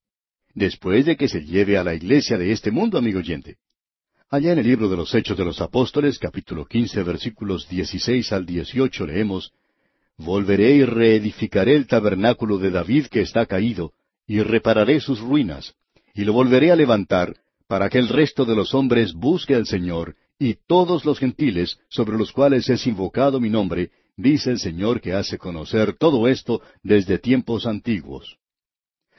[0.54, 3.58] Después de que se lleve a la iglesia de este mundo, amigo oyente.
[4.32, 8.46] Allá en el libro de los Hechos de los Apóstoles, capítulo quince, versículos dieciséis al
[8.46, 9.52] dieciocho, leemos,
[10.18, 13.94] Volveré y reedificaré el tabernáculo de David que está caído,
[14.28, 15.74] y repararé sus ruinas,
[16.14, 17.38] y lo volveré a levantar,
[17.68, 22.16] para que el resto de los hombres busque al Señor, y todos los gentiles, sobre
[22.16, 27.18] los cuales es invocado mi nombre, dice el Señor que hace conocer todo esto desde
[27.18, 28.38] tiempos antiguos.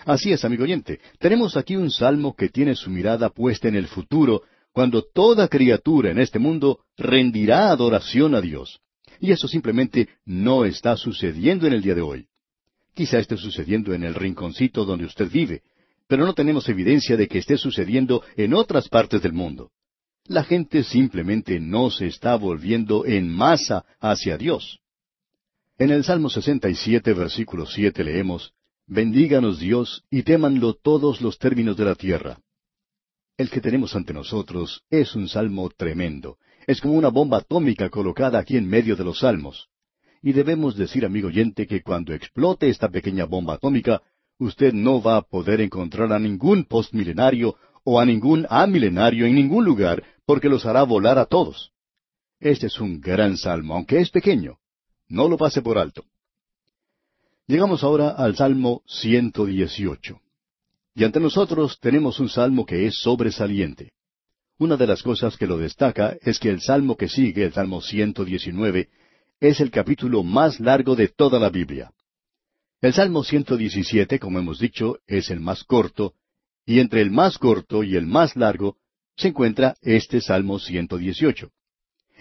[0.05, 3.89] Así es, amigo oyente, tenemos aquí un salmo que tiene su mirada puesta en el
[3.89, 4.43] futuro,
[4.73, 8.81] cuando toda criatura en este mundo rendirá adoración a Dios.
[9.21, 12.27] Y eso simplemente no está sucediendo en el día de hoy.
[12.95, 15.63] Quizá esté sucediendo en el rinconcito donde usted vive,
[16.07, 19.71] pero no tenemos evidencia de que esté sucediendo en otras partes del mundo.
[20.27, 24.81] La gente simplemente no se está volviendo en masa hacia Dios.
[25.79, 28.53] En el Salmo 67, versículo 7 leemos,
[28.87, 32.39] Bendíganos Dios y témanlo todos los términos de la tierra.
[33.41, 36.37] El que tenemos ante nosotros es un salmo tremendo.
[36.67, 39.71] Es como una bomba atómica colocada aquí en medio de los salmos.
[40.21, 44.03] Y debemos decir, amigo oyente, que cuando explote esta pequeña bomba atómica,
[44.37, 49.65] usted no va a poder encontrar a ningún postmilenario o a ningún amilenario en ningún
[49.65, 51.73] lugar, porque los hará volar a todos.
[52.41, 54.59] Este es un gran salmo, aunque es pequeño.
[55.09, 56.05] No lo pase por alto.
[57.47, 60.21] Llegamos ahora al Salmo 118.
[61.01, 63.93] Y ante nosotros tenemos un salmo que es sobresaliente.
[64.59, 67.81] Una de las cosas que lo destaca es que el salmo que sigue, el Salmo
[67.81, 68.91] 119,
[69.41, 71.91] es el capítulo más largo de toda la Biblia.
[72.83, 76.13] El Salmo 117, como hemos dicho, es el más corto,
[76.67, 78.77] y entre el más corto y el más largo
[79.17, 81.51] se encuentra este Salmo 118.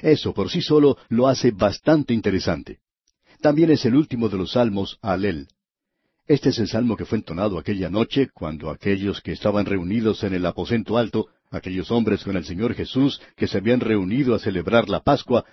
[0.01, 2.79] Eso por sí solo lo hace bastante interesante.
[3.41, 5.49] También es el último de los salmos Alel.
[6.29, 10.35] Este es el salmo que fue entonado aquella noche cuando aquellos que estaban reunidos en
[10.35, 14.89] el aposento alto, aquellos hombres con el Señor Jesús que se habían reunido a celebrar
[14.89, 15.43] la Pascua,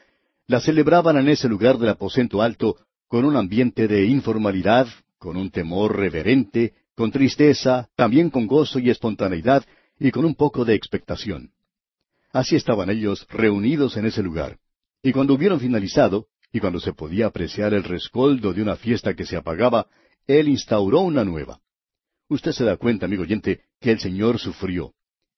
[0.47, 2.77] la celebraban en ese lugar del aposento alto
[3.09, 4.87] con un ambiente de informalidad,
[5.17, 9.65] con un temor reverente, con tristeza, también con gozo y espontaneidad
[9.99, 11.53] y con un poco de expectación.
[12.33, 14.59] Así estaban ellos reunidos en ese lugar.
[15.03, 19.25] Y cuando hubieron finalizado, y cuando se podía apreciar el rescoldo de una fiesta que
[19.25, 19.87] se apagaba,
[20.27, 21.61] Él instauró una nueva.
[22.29, 24.95] Usted se da cuenta, amigo oyente, que el Señor sufrió.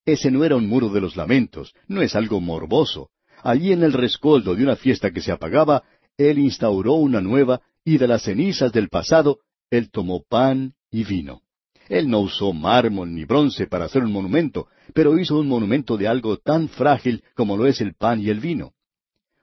[0.07, 3.11] Ese no era un muro de los lamentos, no es algo morboso.
[3.43, 5.83] Allí en el rescoldo de una fiesta que se apagaba,
[6.17, 11.43] Él instauró una nueva, y de las cenizas del pasado, Él tomó pan y vino.
[11.89, 16.09] Él no usó mármol ni bronce para hacer un monumento, pero hizo un monumento de
[16.09, 18.73] algo tan frágil como lo es el pan y el vino.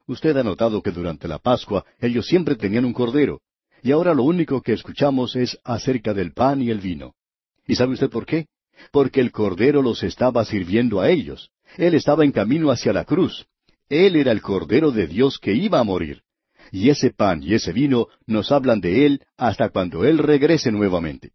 [0.08, 3.41] Usted ha notado que durante la Pascua ellos siempre tenían un cordero,
[3.85, 7.13] y ahora lo único que escuchamos es acerca del pan y el vino.
[7.67, 8.47] ¿Y sabe usted por qué?
[8.91, 11.51] Porque el cordero los estaba sirviendo a ellos.
[11.77, 13.45] Él estaba en camino hacia la cruz.
[13.87, 16.23] Él era el cordero de Dios que iba a morir.
[16.71, 21.33] Y ese pan y ese vino nos hablan de Él hasta cuando Él regrese nuevamente.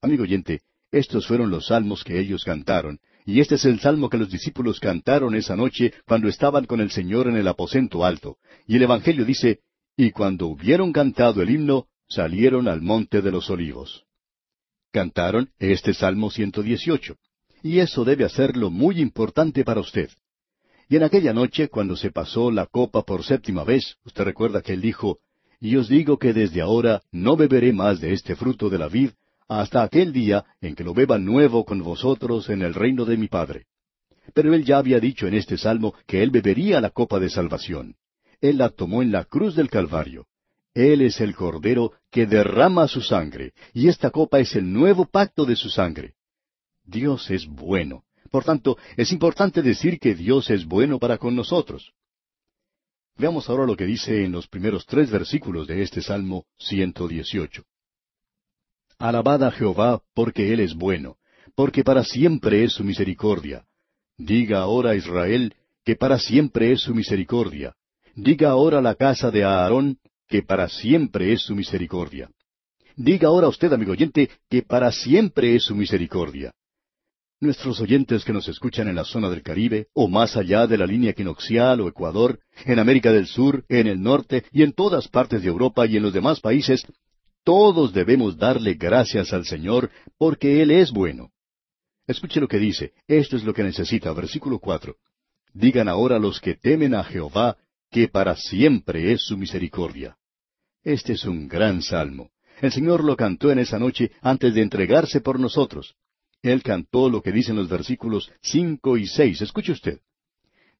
[0.00, 4.16] Amigo oyente, estos fueron los salmos que ellos cantaron, y este es el salmo que
[4.16, 8.38] los discípulos cantaron esa noche cuando estaban con el Señor en el aposento alto.
[8.66, 9.60] Y el Evangelio dice,
[9.96, 14.04] y cuando hubieron cantado el himno, salieron al monte de los olivos.
[14.90, 17.16] Cantaron este Salmo 118.
[17.62, 20.10] Y eso debe hacerlo muy importante para usted.
[20.88, 24.72] Y en aquella noche, cuando se pasó la copa por séptima vez, usted recuerda que
[24.72, 25.18] él dijo,
[25.60, 29.10] Y os digo que desde ahora no beberé más de este fruto de la vid
[29.48, 33.28] hasta aquel día en que lo beba nuevo con vosotros en el reino de mi
[33.28, 33.66] Padre.
[34.34, 37.96] Pero él ya había dicho en este salmo que él bebería la copa de salvación.
[38.42, 40.26] Él la tomó en la cruz del Calvario.
[40.74, 45.44] Él es el Cordero que derrama su sangre, y esta copa es el nuevo pacto
[45.44, 46.14] de su sangre.
[46.84, 48.04] Dios es bueno.
[48.32, 51.92] Por tanto, es importante decir que Dios es bueno para con nosotros.
[53.16, 57.62] Veamos ahora lo que dice en los primeros tres versículos de este Salmo 118.
[58.98, 61.18] Alabad a Jehová porque Él es bueno,
[61.54, 63.66] porque para siempre es su misericordia.
[64.16, 67.76] Diga ahora Israel que para siempre es su misericordia.
[68.14, 69.98] Diga ahora la casa de Aarón
[70.28, 72.30] que para siempre es su misericordia.
[72.96, 76.52] Diga ahora usted, amigo oyente, que para siempre es su misericordia.
[77.40, 80.86] Nuestros oyentes que nos escuchan en la zona del Caribe, o más allá de la
[80.86, 85.42] línea equinoccial o Ecuador, en América del Sur, en el norte y en todas partes
[85.42, 86.84] de Europa y en los demás países,
[87.44, 91.30] todos debemos darle gracias al Señor porque Él es bueno.
[92.06, 94.96] Escuche lo que dice, esto es lo que necesita, versículo cuatro.
[95.52, 97.56] Digan ahora los que temen a Jehová,
[97.92, 100.16] que para siempre es su misericordia.
[100.82, 102.30] Este es un gran salmo.
[102.60, 105.94] El Señor lo cantó en esa noche antes de entregarse por nosotros.
[106.40, 109.42] Él cantó lo que dicen los versículos cinco y seis.
[109.42, 110.00] Escuche usted.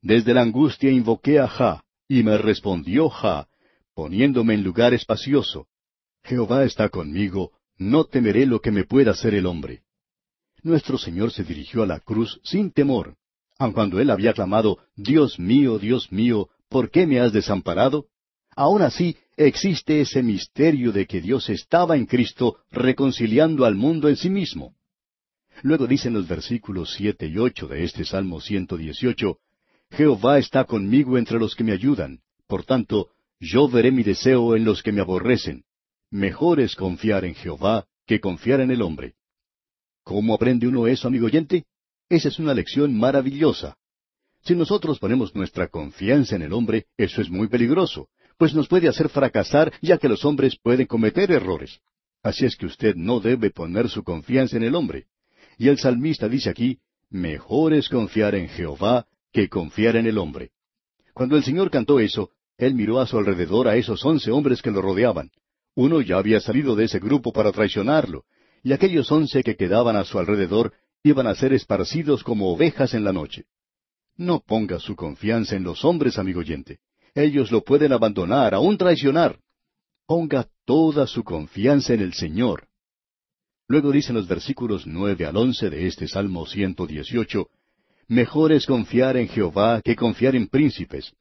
[0.01, 3.47] Desde la angustia invoqué a Ja, y me respondió Ja,
[3.95, 5.69] poniéndome en lugar espacioso.
[6.25, 9.83] Jehová está conmigo, no temeré lo que me pueda hacer el hombre.
[10.63, 13.17] Nuestro Señor se dirigió a la cruz sin temor,
[13.59, 18.07] aun cuando él había clamado, Dios mío, Dios mío, ¿por qué me has desamparado?
[18.57, 24.17] Aun así existe ese misterio de que Dios estaba en Cristo reconciliando al mundo en
[24.17, 24.75] sí mismo.
[25.63, 29.39] Luego dicen los versículos siete y ocho de este Salmo 118,
[29.91, 34.65] Jehová está conmigo entre los que me ayudan, por tanto, yo veré mi deseo en
[34.65, 35.65] los que me aborrecen.
[36.11, 39.15] Mejor es confiar en Jehová que confiar en el hombre.
[40.05, 41.65] ¿Cómo aprende uno eso, amigo oyente?
[42.09, 43.77] Esa es una lección maravillosa.
[44.45, 48.89] Si nosotros ponemos nuestra confianza en el hombre, eso es muy peligroso, pues nos puede
[48.89, 51.81] hacer fracasar ya que los hombres pueden cometer errores.
[52.25, 55.07] Así es que usted no debe poner su confianza en el hombre.
[55.59, 56.79] Y el salmista dice aquí,
[57.09, 60.51] mejor es confiar en Jehová que confiar en el hombre.
[61.15, 64.71] Cuando el Señor cantó eso, Él miró a su alrededor a esos once hombres que
[64.71, 65.31] lo rodeaban.
[65.75, 68.25] Uno ya había salido de ese grupo para traicionarlo,
[68.63, 73.05] y aquellos once que quedaban a su alrededor iban a ser esparcidos como ovejas en
[73.05, 73.45] la noche.
[74.17, 76.79] No ponga su confianza en los hombres, amigo oyente.
[77.15, 79.39] Ellos lo pueden abandonar, aun traicionar.
[80.07, 82.69] Ponga toda su confianza en el Señor.
[83.69, 87.47] Luego dicen los versículos nueve al once de este Salmo 118,
[88.09, 91.15] Mejor es confiar en Jehová que confiar en príncipes.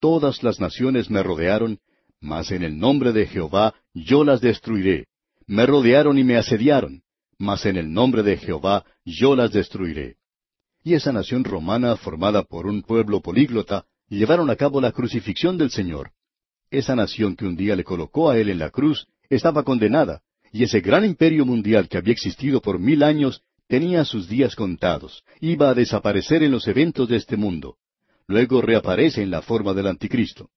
[0.00, 1.78] Todas las naciones me rodearon,
[2.20, 5.06] mas en el nombre de Jehová yo las destruiré.
[5.46, 7.02] Me rodearon y me asediaron,
[7.38, 10.16] mas en el nombre de Jehová yo las destruiré.
[10.86, 15.72] Y esa nación romana, formada por un pueblo políglota, llevaron a cabo la crucifixión del
[15.72, 16.12] Señor.
[16.70, 20.22] Esa nación que un día le colocó a él en la cruz estaba condenada,
[20.52, 25.24] y ese gran imperio mundial que había existido por mil años tenía sus días contados,
[25.40, 27.78] iba a desaparecer en los eventos de este mundo.
[28.28, 30.50] Luego reaparece en la forma del anticristo.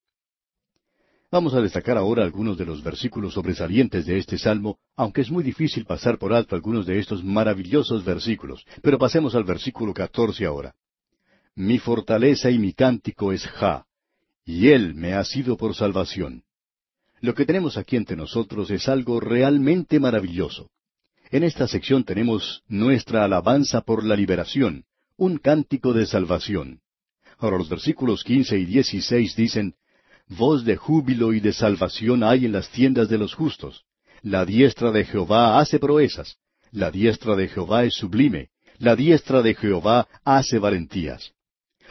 [1.32, 5.44] Vamos a destacar ahora algunos de los versículos sobresalientes de este salmo, aunque es muy
[5.44, 8.64] difícil pasar por alto algunos de estos maravillosos versículos.
[8.82, 10.74] Pero pasemos al versículo catorce ahora.
[11.54, 13.86] Mi fortaleza y mi cántico es Ja,
[14.44, 16.42] y Él me ha sido por salvación.
[17.20, 20.70] Lo que tenemos aquí entre nosotros es algo realmente maravilloso.
[21.30, 24.84] En esta sección tenemos nuestra alabanza por la liberación,
[25.16, 26.80] un cántico de salvación.
[27.38, 29.74] Ahora los versículos quince y dieciséis dicen,
[30.30, 33.84] Voz de júbilo y de salvación hay en las tiendas de los justos.
[34.22, 36.36] La diestra de Jehová hace proezas.
[36.72, 38.48] La diestra de Jehová es sublime.
[38.78, 41.32] La diestra de Jehová hace valentías.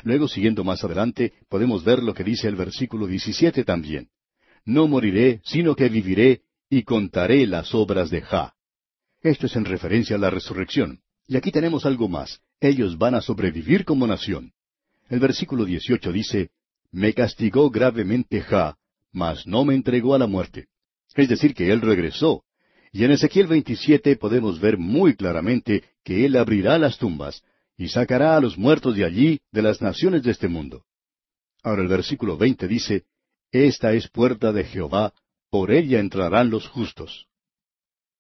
[0.04, 4.10] Luego, siguiendo más adelante, podemos ver lo que dice el versículo 17 también
[4.70, 8.54] no moriré, sino que viviré y contaré las obras de Ja.
[9.22, 11.00] Esto es en referencia a la resurrección.
[11.28, 12.40] Y aquí tenemos algo más.
[12.60, 14.54] Ellos van a sobrevivir como nación.
[15.10, 16.52] El versículo 18 dice,
[16.92, 18.78] Me castigó gravemente Ja,
[19.12, 20.68] mas no me entregó a la muerte.
[21.16, 22.44] Es decir, que Él regresó.
[22.92, 27.44] Y en Ezequiel 27 podemos ver muy claramente que Él abrirá las tumbas
[27.78, 30.84] y sacará a los muertos de allí, de las naciones de este mundo.
[31.64, 33.06] Ahora el versículo 20 dice,
[33.52, 35.14] esta es puerta de Jehová,
[35.50, 37.28] por ella entrarán los justos.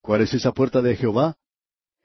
[0.01, 1.37] ¿Cuál es esa puerta de Jehová?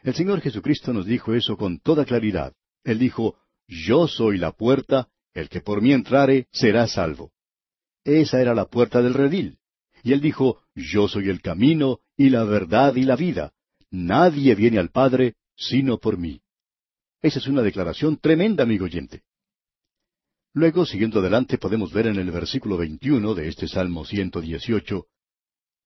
[0.03, 2.53] El Señor Jesucristo nos dijo eso con toda claridad.
[2.83, 3.37] Él dijo,
[3.67, 7.33] Yo soy la puerta, el que por mí entrare será salvo.
[8.05, 9.59] Esa era la puerta del redil.
[10.03, 13.53] Y él dijo, Yo soy el camino y la verdad y la vida.
[13.91, 16.41] Nadie viene al Padre sino por mí.
[17.23, 19.23] Esa es una declaración tremenda, amigo oyente.
[20.53, 25.07] Luego, siguiendo adelante, podemos ver en el versículo 21 de este Salmo 118,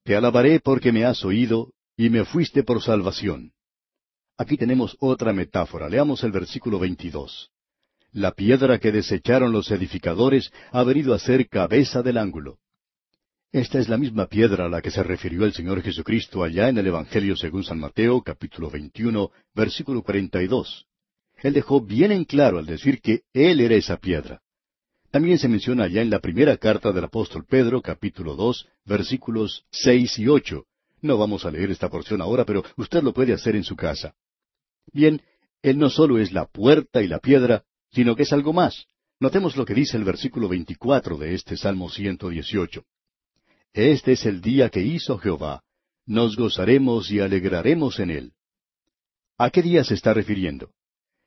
[0.04, 3.52] Te alabaré porque me has oído y me fuiste por salvación.
[4.36, 5.88] Aquí tenemos otra metáfora.
[5.88, 7.50] Leamos el versículo 22.
[8.12, 12.58] La piedra que desecharon los edificadores ha venido a ser cabeza del ángulo.
[13.52, 16.78] Esta es la misma piedra a la que se refirió el Señor Jesucristo allá en
[16.78, 20.86] el Evangelio según San Mateo, capítulo 21, versículo 42.
[21.42, 24.42] Él dejó bien en claro al decir que Él era esa piedra.
[25.10, 30.18] También se menciona allá en la primera carta del apóstol Pedro, capítulo 2, versículos 6
[30.18, 30.64] y 8.
[31.00, 34.14] No vamos a leer esta porción ahora, pero usted lo puede hacer en su casa.
[34.92, 35.22] Bien,
[35.62, 38.86] Él no solo es la puerta y la piedra, sino que es algo más.
[39.20, 42.84] Notemos lo que dice el versículo 24 de este Salmo 118.
[43.72, 45.62] Este es el día que hizo Jehová.
[46.06, 48.32] Nos gozaremos y alegraremos en él.
[49.36, 50.70] ¿A qué día se está refiriendo?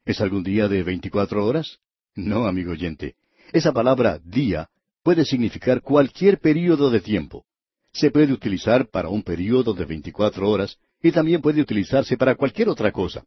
[0.05, 1.79] ¿Es algún día de veinticuatro horas?
[2.15, 3.15] No, amigo oyente.
[3.53, 4.69] Esa palabra día
[5.03, 7.45] puede significar cualquier período de tiempo.
[7.93, 12.69] Se puede utilizar para un período de veinticuatro horas y también puede utilizarse para cualquier
[12.69, 13.25] otra cosa.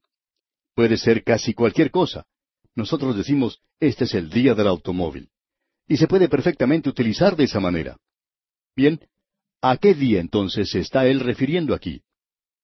[0.74, 2.24] Puede ser casi cualquier cosa.
[2.74, 5.28] Nosotros decimos, este es el día del automóvil.
[5.86, 7.96] Y se puede perfectamente utilizar de esa manera.
[8.74, 9.00] Bien,
[9.60, 12.02] ¿a qué día entonces se está él refiriendo aquí?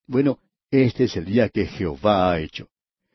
[0.06, 0.38] Bueno,
[0.70, 2.68] este es el día que Jehová ha hecho.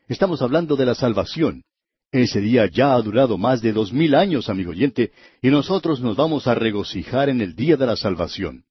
[0.08, 1.64] Estamos hablando de la salvación.
[2.12, 6.16] Ese día ya ha durado más de dos mil años, amigo oyente, y nosotros nos
[6.16, 8.64] vamos a regocijar en el día de la salvación.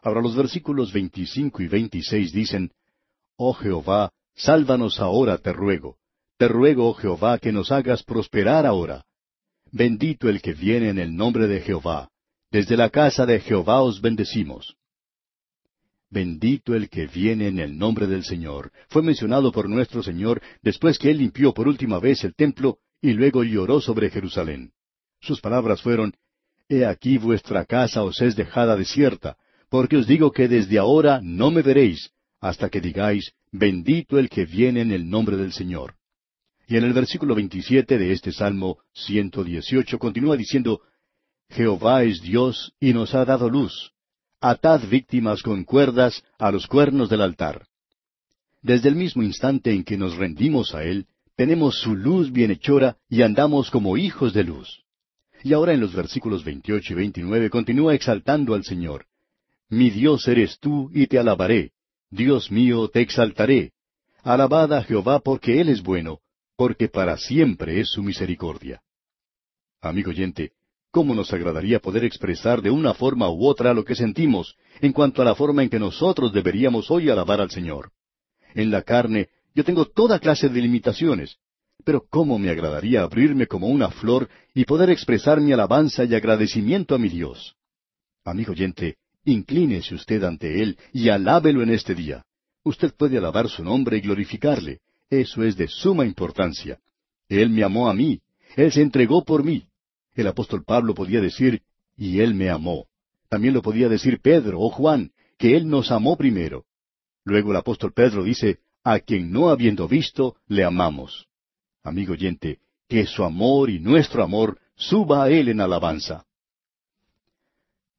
[0.00, 2.72] Ahora los versículos veinticinco y veintiséis dicen,
[3.36, 5.98] Oh Jehová, sálvanos ahora, te ruego.
[6.42, 9.04] Te ruego, Jehová, que nos hagas prosperar ahora.
[9.70, 12.08] Bendito el que viene en el nombre de Jehová.
[12.50, 14.74] Desde la casa de Jehová os bendecimos.
[16.10, 18.72] Bendito el que viene en el nombre del Señor.
[18.88, 23.12] Fue mencionado por nuestro Señor después que Él limpió por última vez el templo y
[23.12, 24.72] luego lloró sobre Jerusalén.
[25.20, 26.12] Sus palabras fueron,
[26.68, 29.36] He aquí vuestra casa os es dejada desierta,
[29.68, 34.44] porque os digo que desde ahora no me veréis, hasta que digáis, Bendito el que
[34.44, 35.94] viene en el nombre del Señor.
[36.66, 40.80] Y en el versículo 27 de este Salmo 118 continúa diciendo,
[41.50, 43.92] Jehová es Dios y nos ha dado luz.
[44.40, 47.66] Atad víctimas con cuerdas a los cuernos del altar.
[48.62, 51.06] Desde el mismo instante en que nos rendimos a Él,
[51.36, 54.82] tenemos su luz bienhechora y andamos como hijos de luz.
[55.42, 59.06] Y ahora en los versículos 28 y 29 continúa exaltando al Señor.
[59.68, 61.72] Mi Dios eres tú y te alabaré.
[62.10, 63.72] Dios mío, te exaltaré.
[64.22, 66.20] Alabad a Jehová porque Él es bueno,
[66.62, 68.82] porque para siempre es su misericordia.
[69.80, 70.52] Amigo oyente,
[70.92, 75.22] ¿Cómo nos agradaría poder expresar de una forma u otra lo que sentimos en cuanto
[75.22, 77.90] a la forma en que nosotros deberíamos hoy alabar al Señor?
[78.54, 81.36] En la carne yo tengo toda clase de limitaciones,
[81.82, 86.94] pero cómo me agradaría abrirme como una flor y poder expresar mi alabanza y agradecimiento
[86.94, 87.56] a mi Dios.
[88.24, 92.24] Amigo oyente, inclínese usted ante Él y alábelo en este día.
[92.62, 94.78] Usted puede alabar su nombre y glorificarle.
[95.12, 96.80] Eso es de suma importancia.
[97.28, 98.22] Él me amó a mí.
[98.56, 99.66] Él se entregó por mí.
[100.14, 101.60] El apóstol Pablo podía decir,
[101.98, 102.86] y Él me amó.
[103.28, 106.64] También lo podía decir Pedro o Juan, que Él nos amó primero.
[107.24, 111.26] Luego el apóstol Pedro dice, a quien no habiendo visto, le amamos.
[111.82, 116.24] Amigo oyente, que su amor y nuestro amor suba a Él en alabanza.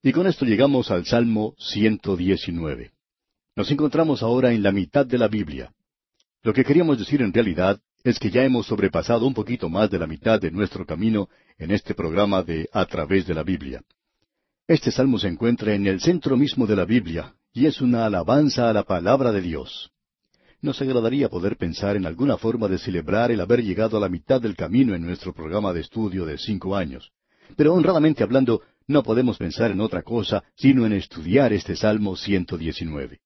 [0.02, 2.92] Y con esto llegamos al Salmo 119.
[3.56, 5.72] Nos encontramos ahora en la mitad de la Biblia.
[6.44, 9.98] Lo que queríamos decir en realidad es que ya hemos sobrepasado un poquito más de
[9.98, 13.82] la mitad de nuestro camino en este programa de A través de la Biblia.
[14.68, 18.70] Este salmo se encuentra en el centro mismo de la Biblia y es una alabanza
[18.70, 19.92] a la palabra de Dios.
[20.62, 24.42] Nos agradaría poder pensar en alguna forma de celebrar el haber llegado a la mitad
[24.42, 27.14] del camino en nuestro programa de estudio de cinco años.
[27.56, 33.22] Pero honradamente hablando, no podemos pensar en otra cosa sino en estudiar este Salmo 119.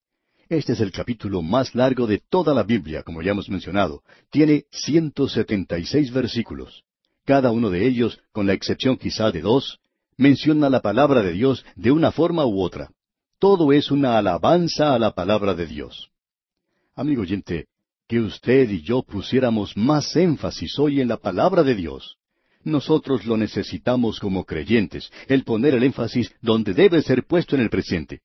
[0.49, 4.01] Este es el capítulo más largo de toda la Biblia, como ya hemos mencionado.
[4.31, 6.83] Tiene 176 versículos.
[7.25, 9.79] Cada uno de ellos, con la excepción quizá de dos,
[10.15, 12.89] menciona la palabra de Dios de una forma u otra.
[13.39, 16.09] Todo es una alabanza a la palabra de Dios.
[16.95, 17.67] Amigo oyente,
[18.07, 22.15] que usted y yo pusiéramos más énfasis hoy en la palabra de Dios.
[22.63, 27.69] Nosotros lo necesitamos como creyentes, el poner el énfasis donde debe ser puesto en el
[27.69, 28.21] presente.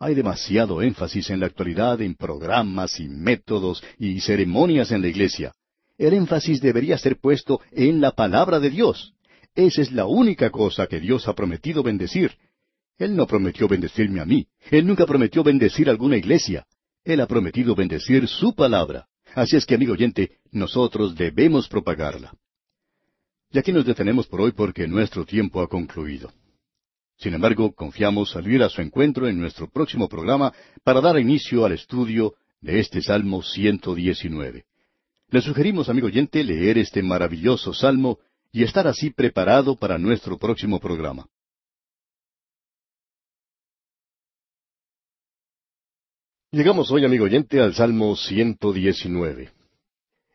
[0.00, 5.52] Hay demasiado énfasis en la actualidad en programas y métodos y ceremonias en la iglesia.
[5.96, 9.14] El énfasis debería ser puesto en la palabra de Dios.
[9.56, 12.36] Esa es la única cosa que Dios ha prometido bendecir.
[12.96, 14.46] Él no prometió bendecirme a mí.
[14.70, 16.64] Él nunca prometió bendecir alguna iglesia.
[17.02, 19.08] Él ha prometido bendecir su palabra.
[19.34, 22.32] Así es que, amigo oyente, nosotros debemos propagarla.
[23.50, 26.32] Y aquí nos detenemos por hoy porque nuestro tiempo ha concluido.
[27.18, 30.52] Sin embargo, confiamos salir a su encuentro en nuestro próximo programa
[30.84, 34.64] para dar inicio al estudio de este Salmo 119.
[35.30, 38.18] Le sugerimos, amigo oyente, leer este maravilloso salmo
[38.52, 41.26] y estar así preparado para nuestro próximo programa.
[46.52, 49.50] Llegamos hoy, amigo oyente, al Salmo 119.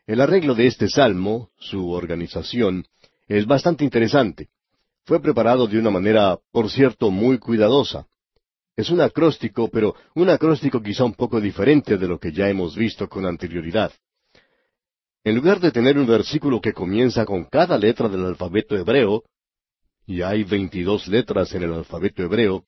[0.05, 2.85] El arreglo de este salmo, su organización,
[3.27, 4.49] es bastante interesante.
[5.05, 8.07] Fue preparado de una manera, por cierto, muy cuidadosa.
[8.75, 12.75] Es un acróstico, pero un acróstico quizá un poco diferente de lo que ya hemos
[12.75, 13.91] visto con anterioridad.
[15.25, 19.23] En lugar de tener un versículo que comienza con cada letra del alfabeto hebreo,
[20.05, 22.65] y hay veintidós letras en el alfabeto hebreo,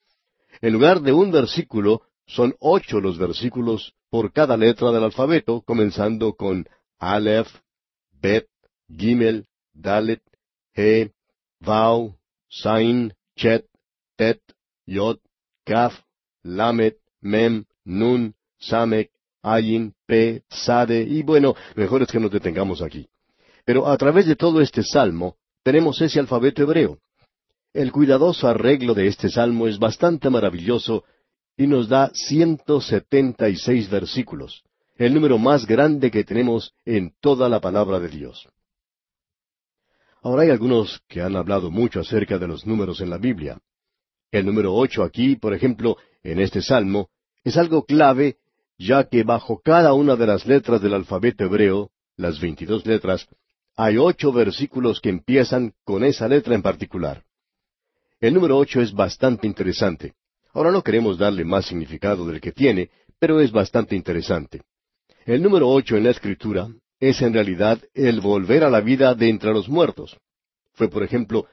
[0.62, 6.34] en lugar de un versículo, son ocho los versículos por cada letra del alfabeto, comenzando
[6.34, 6.68] con
[6.98, 7.50] Aleph,
[8.12, 8.48] Bet,
[8.90, 10.22] Gimel, Dalet,
[10.74, 11.12] He,
[11.60, 12.16] Vau,
[12.50, 13.66] Sain, Chet,
[14.16, 14.42] Tet,
[14.86, 15.18] Yod,
[15.66, 15.94] Kaf,
[16.44, 23.08] Lamet, Mem, Nun, Samek, Ayin, Pe, Sade, y bueno, mejor es que nos detengamos aquí.
[23.66, 27.00] Pero a través de todo este salmo tenemos ese alfabeto hebreo.
[27.74, 31.04] El cuidadoso arreglo de este salmo es bastante maravilloso
[31.58, 34.64] y nos da ciento setenta y seis versículos,
[34.98, 38.48] el número más grande que tenemos en toda la palabra de Dios.
[40.26, 43.60] Ahora hay algunos que han hablado mucho acerca de los números en la Biblia.
[44.32, 47.10] El número ocho aquí, por ejemplo, en este salmo,
[47.44, 48.38] es algo clave,
[48.76, 53.28] ya que bajo cada una de las letras del alfabeto hebreo, las veintidós letras,
[53.76, 57.24] hay ocho versículos que empiezan con esa letra en particular.
[58.20, 60.16] El número ocho es bastante interesante.
[60.54, 64.64] Ahora no queremos darle más significado del que tiene, pero es bastante interesante.
[65.24, 66.68] El número ocho en la Escritura
[67.00, 70.18] es en realidad el volver a la vida de entre los muertos.
[70.74, 71.46] Fue, por ejemplo,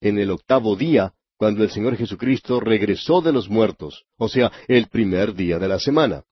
[0.00, 4.88] en el octavo día cuando el Señor Jesucristo regresó de los muertos, o sea, el
[4.88, 6.24] primer día de la semana.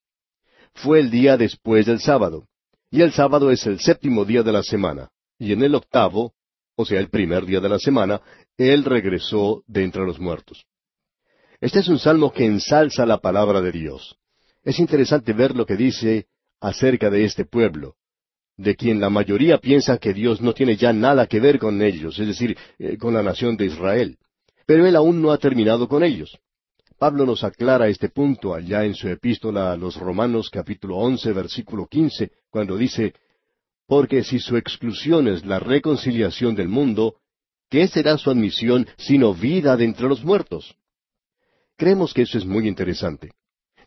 [0.74, 2.48] Fue el día después del sábado,
[2.90, 6.34] y el sábado es el séptimo día de la semana, y en el octavo,
[6.74, 8.20] o sea, el primer día de la semana,
[8.58, 10.66] Él regresó de entre los muertos.
[11.60, 14.18] Este es un salmo que ensalza la palabra de Dios.
[14.64, 16.26] Es interesante ver lo que dice
[16.60, 17.94] acerca de este pueblo,
[18.56, 22.18] de quien la mayoría piensa que Dios no tiene ya nada que ver con ellos,
[22.18, 24.18] es decir, eh, con la nación de Israel.
[24.66, 26.38] Pero Él aún no ha terminado con ellos.
[26.98, 31.86] Pablo nos aclara este punto allá en su epístola a los Romanos capítulo once versículo
[31.86, 33.12] quince, cuando dice,
[33.86, 37.16] Porque si su exclusión es la reconciliación del mundo,
[37.68, 40.74] ¿qué será su admisión sino vida de entre los muertos?
[41.76, 43.32] Creemos que eso es muy interesante.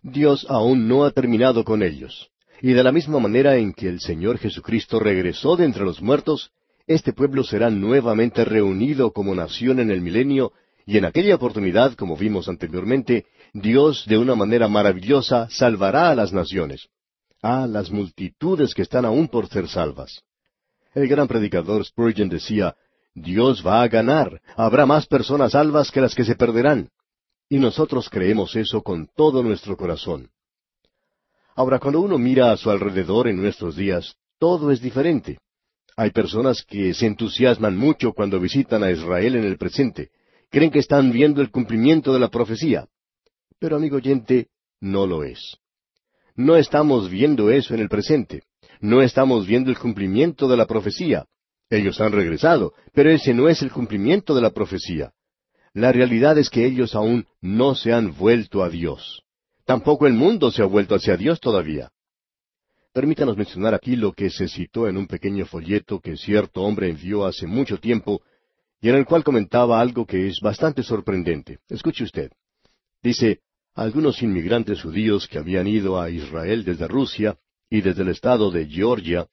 [0.03, 2.29] Dios aún no ha terminado con ellos.
[2.61, 6.51] Y de la misma manera en que el Señor Jesucristo regresó de entre los muertos,
[6.87, 10.51] este pueblo será nuevamente reunido como nación en el milenio,
[10.85, 16.33] y en aquella oportunidad, como vimos anteriormente, Dios de una manera maravillosa salvará a las
[16.33, 16.87] naciones,
[17.41, 20.23] a las multitudes que están aún por ser salvas.
[20.95, 22.75] El gran predicador Spurgeon decía,
[23.13, 26.89] Dios va a ganar, habrá más personas salvas que las que se perderán.
[27.47, 30.29] Y nosotros creemos eso con todo nuestro corazón.
[31.59, 35.39] Ahora, cuando uno mira a su alrededor en nuestros días, todo es diferente.
[35.97, 40.09] Hay personas que se entusiasman mucho cuando visitan a Israel en el presente.
[40.49, 42.87] Creen que están viendo el cumplimiento de la profecía.
[43.59, 44.47] Pero, amigo oyente,
[44.79, 45.57] no lo es.
[46.33, 48.43] No estamos viendo eso en el presente.
[48.79, 51.25] No estamos viendo el cumplimiento de la profecía.
[51.69, 55.11] Ellos han regresado, pero ese no es el cumplimiento de la profecía.
[55.73, 59.25] La realidad es que ellos aún no se han vuelto a Dios.
[59.69, 61.91] Tampoco el mundo se ha vuelto hacia Dios todavía.
[62.91, 67.23] Permítanos mencionar aquí lo que se citó en un pequeño folleto que cierto hombre envió
[67.23, 68.19] hace mucho tiempo
[68.81, 71.59] y en el cual comentaba algo que es bastante sorprendente.
[71.69, 72.31] Escuche usted.
[73.03, 73.41] Dice,
[73.75, 77.37] algunos inmigrantes judíos que habían ido a Israel desde Rusia
[77.69, 79.27] y desde el estado de Georgia,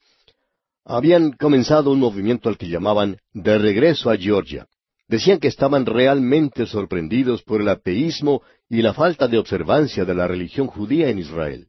[0.85, 4.69] habían comenzado un movimiento al que llamaban de regreso a Georgia.
[5.09, 10.27] Decían que estaban realmente sorprendidos por el ateísmo y la falta de observancia de la
[10.27, 11.69] religión judía en Israel.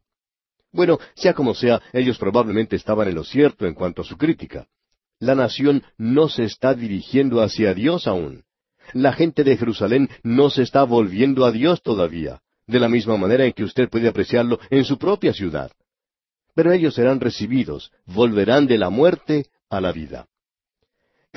[0.72, 4.66] Bueno, sea como sea, ellos probablemente estaban en lo cierto en cuanto a su crítica.
[5.20, 8.44] La nación no se está dirigiendo hacia Dios aún.
[8.92, 13.44] La gente de Jerusalén no se está volviendo a Dios todavía, de la misma manera
[13.44, 15.70] en que usted puede apreciarlo en su propia ciudad.
[16.54, 20.26] Pero ellos serán recibidos, volverán de la muerte a la vida.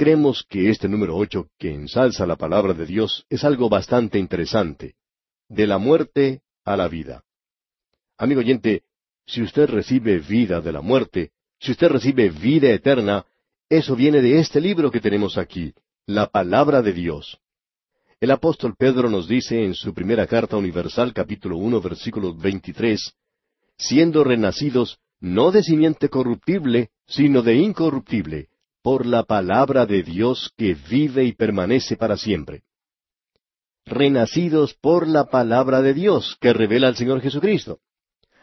[0.02, 4.96] Creemos que este número ocho que ensalza la palabra de Dios es algo bastante interesante.
[5.48, 7.24] De la muerte a la vida.
[8.18, 8.82] Amigo oyente,
[9.28, 13.28] si usted recibe vida de la muerte, si usted recibe vida eterna,
[13.70, 15.72] eso viene de este libro que tenemos aquí,
[16.08, 17.38] la palabra de Dios.
[18.20, 23.14] El apóstol Pedro nos dice en su primera carta universal capítulo uno versículo veintitrés,
[23.78, 28.48] siendo renacidos no de simiente corruptible, sino de incorruptible,
[28.82, 32.64] por la palabra de Dios que vive y permanece para siempre.
[33.86, 37.80] Renacidos por la palabra de Dios que revela al Señor Jesucristo.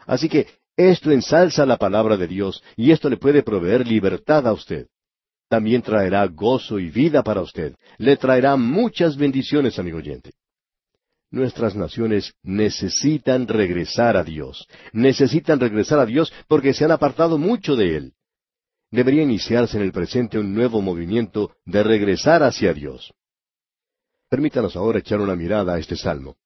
[0.05, 4.53] Así que esto ensalza la palabra de Dios y esto le puede proveer libertad a
[4.53, 4.87] usted.
[5.49, 7.75] También traerá gozo y vida para usted.
[7.97, 10.31] Le traerá muchas bendiciones, amigo oyente.
[11.31, 14.67] Nuestras naciones necesitan regresar a Dios.
[14.93, 18.13] Necesitan regresar a Dios porque se han apartado mucho de Él.
[18.91, 23.13] Debería iniciarse en el presente un nuevo movimiento de regresar hacia Dios.
[24.29, 26.37] Permítanos ahora echar una mirada a este salmo.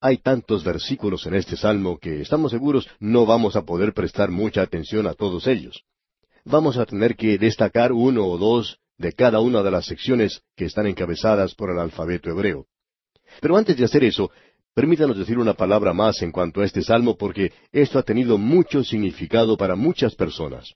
[0.00, 4.62] Hay tantos versículos en este salmo que estamos seguros no vamos a poder prestar mucha
[4.62, 5.84] atención a todos ellos.
[6.44, 10.66] Vamos a tener que destacar uno o dos de cada una de las secciones que
[10.66, 12.66] están encabezadas por el alfabeto hebreo.
[13.40, 14.30] Pero antes de hacer eso,
[14.74, 18.84] permítanos decir una palabra más en cuanto a este salmo porque esto ha tenido mucho
[18.84, 20.74] significado para muchas personas.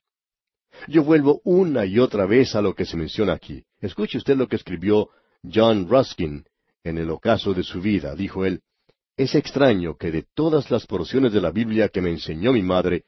[0.87, 3.63] Yo vuelvo una y otra vez a lo que se menciona aquí.
[3.79, 5.09] Escuche usted lo que escribió
[5.43, 6.45] John Ruskin
[6.83, 8.15] en el ocaso de su vida.
[8.15, 8.61] Dijo él,
[9.17, 13.03] es extraño que de todas las porciones de la Biblia que me enseñó mi madre,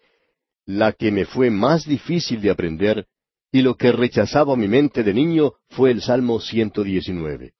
[0.66, 3.08] la que me fue más difícil de aprender
[3.52, 7.54] y lo que rechazaba mi mente de niño fue el Salmo 119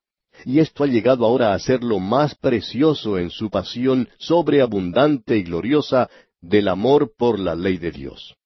[0.46, 5.44] y esto ha llegado ahora a ser lo más precioso en su pasión sobreabundante y
[5.44, 6.10] gloriosa
[6.42, 8.37] del amor por la ley de Dios.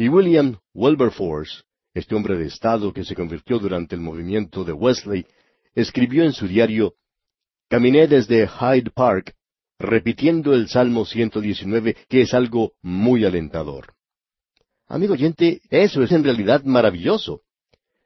[0.00, 5.26] Y William Wilberforce, este hombre de Estado que se convirtió durante el movimiento de Wesley,
[5.74, 6.94] escribió en su diario,
[7.68, 9.34] Caminé desde Hyde Park
[9.78, 13.92] repitiendo el Salmo 119, que es algo muy alentador.
[14.88, 17.42] Amigo oyente, eso es en realidad maravilloso.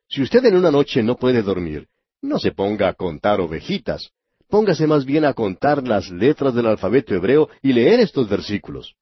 [0.09, 1.87] Si usted en una noche no puede dormir,
[2.21, 4.11] no se ponga a contar ovejitas,
[4.49, 8.97] póngase más bien a contar las letras del alfabeto hebreo y leer estos versículos.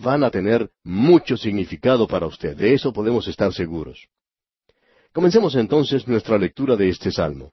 [0.00, 4.06] Van a tener mucho significado para usted, de eso podemos estar seguros.
[5.12, 7.50] Comencemos entonces nuestra lectura de este salmo.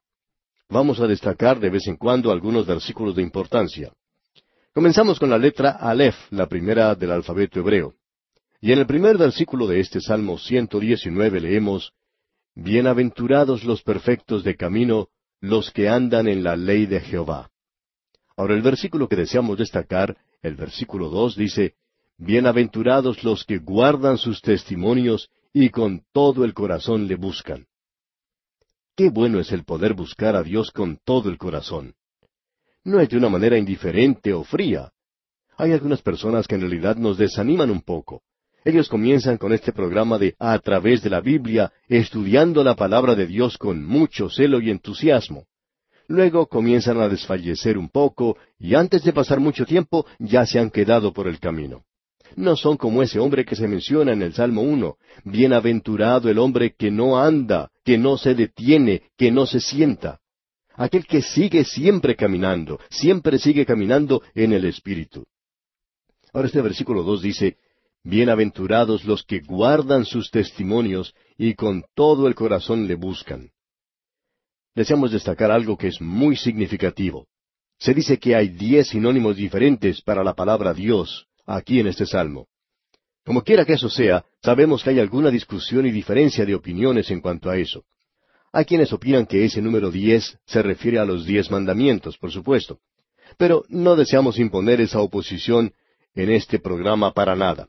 [0.69, 3.91] Vamos a destacar de vez en cuando algunos versículos de importancia.
[4.75, 7.95] Comenzamos con la letra Aleph, la primera del alfabeto hebreo.
[8.61, 11.93] Y en el primer versículo de este Salmo 119 leemos,
[12.53, 15.07] Bienaventurados los perfectos de camino,
[15.41, 17.49] los que andan en la ley de Jehová.
[18.37, 21.73] Ahora el versículo que deseamos destacar, el versículo dos, dice,
[22.17, 27.65] Bienaventurados los que guardan sus testimonios y con todo el corazón le buscan.
[28.95, 31.93] Qué bueno es el poder buscar a Dios con todo el corazón.
[32.85, 34.93] No es de una manera indiferente o fría.
[35.57, 38.21] Hay algunas personas que en realidad nos desaniman un poco.
[38.63, 43.27] Ellos comienzan con este programa de A través de la Biblia, estudiando la palabra de
[43.27, 45.47] Dios con mucho celo y entusiasmo.
[46.07, 50.69] Luego comienzan a desfallecer un poco y antes de pasar mucho tiempo ya se han
[50.69, 51.83] quedado por el camino.
[52.35, 54.97] No son como ese hombre que se menciona en el Salmo 1.
[55.23, 60.19] Bienaventurado el hombre que no anda, que no se detiene, que no se sienta.
[60.73, 65.25] Aquel que sigue siempre caminando, siempre sigue caminando en el Espíritu.
[66.33, 67.57] Ahora este versículo 2 dice,
[68.03, 73.51] Bienaventurados los que guardan sus testimonios y con todo el corazón le buscan.
[74.75, 77.27] Deseamos destacar algo que es muy significativo.
[77.79, 82.47] Se dice que hay diez sinónimos diferentes para la palabra Dios aquí en este salmo.
[83.25, 87.21] Como quiera que eso sea, sabemos que hay alguna discusión y diferencia de opiniones en
[87.21, 87.83] cuanto a eso.
[88.51, 92.79] Hay quienes opinan que ese número diez se refiere a los diez mandamientos, por supuesto.
[93.37, 95.73] Pero no deseamos imponer esa oposición
[96.13, 97.67] en este programa para nada.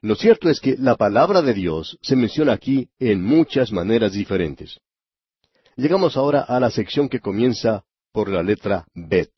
[0.00, 4.80] Lo cierto es que la palabra de Dios se menciona aquí en muchas maneras diferentes.
[5.76, 9.32] Llegamos ahora a la sección que comienza por la letra Bet.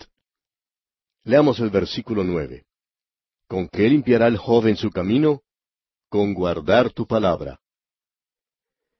[1.24, 2.64] Leamos el versículo nueve.
[3.49, 5.42] ¿Con qué limpiará el joven su camino?
[6.09, 7.61] Con guardar tu palabra.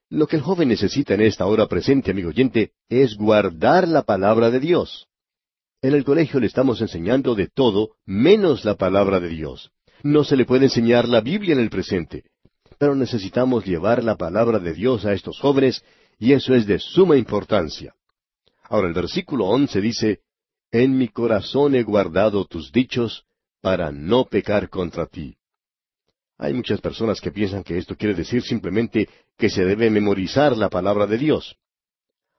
[0.09, 4.51] Lo que el joven necesita en esta hora presente, amigo oyente, es guardar la palabra
[4.51, 5.09] de Dios.
[5.83, 9.73] En el colegio le estamos enseñando de todo menos la palabra de Dios.
[10.05, 12.25] No se le puede enseñar la Biblia en el presente,
[12.79, 15.83] pero necesitamos llevar la palabra de Dios a estos jóvenes
[16.21, 17.95] y eso es de suma importancia.
[18.69, 20.21] Ahora el versículo once dice,
[20.71, 23.27] En mi corazón he guardado tus dichos
[23.61, 25.37] para no pecar contra ti.
[26.39, 30.69] Hay muchas personas que piensan que esto quiere decir simplemente que se debe memorizar la
[30.69, 31.57] palabra de Dios.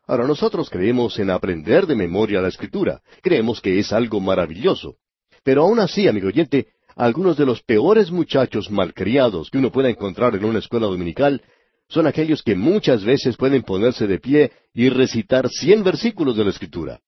[0.05, 4.95] Ahora nosotros creemos en aprender de memoria la escritura, creemos que es algo maravilloso.
[5.43, 10.35] Pero aún así, amigo oyente, algunos de los peores muchachos malcriados que uno pueda encontrar
[10.35, 11.41] en una escuela dominical
[11.89, 16.49] son aquellos que muchas veces pueden ponerse de pie y recitar cien versículos de la
[16.49, 16.99] Escritura.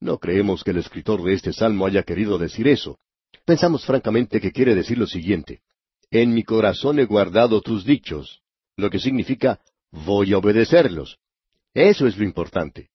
[0.00, 2.98] No creemos que el escritor de este salmo haya querido decir eso.
[3.50, 5.62] Pensamos francamente que quiere decir lo siguiente.
[6.12, 8.42] en mi corazón he guardado tus dichos,
[8.76, 9.58] lo que significa
[9.90, 11.18] voy a obedecerlos.
[11.74, 12.90] Eso es lo importante.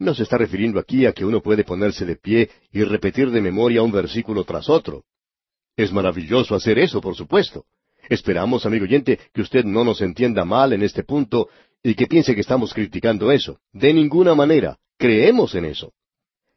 [0.00, 3.40] No se está refiriendo aquí a que uno puede ponerse de pie y repetir de
[3.40, 5.04] memoria un versículo tras otro.
[5.76, 7.66] Es maravilloso hacer eso, por supuesto.
[8.08, 11.50] Esperamos, amigo oyente, que usted no nos entienda mal en este punto
[11.84, 13.60] y que piense que estamos criticando eso.
[13.72, 14.76] De ninguna manera.
[14.98, 15.92] Creemos en eso.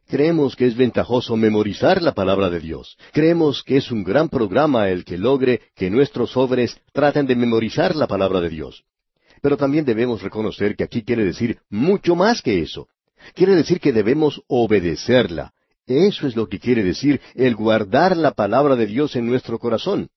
[0.07, 2.97] Creemos que es ventajoso memorizar la palabra de Dios.
[3.13, 7.95] Creemos que es un gran programa el que logre que nuestros jóvenes traten de memorizar
[7.95, 8.83] la palabra de Dios.
[9.41, 12.87] Pero también debemos reconocer que aquí quiere decir mucho más que eso.
[13.33, 15.53] Quiere decir que debemos obedecerla.
[15.85, 20.09] Eso es lo que quiere decir el guardar la palabra de Dios en nuestro corazón.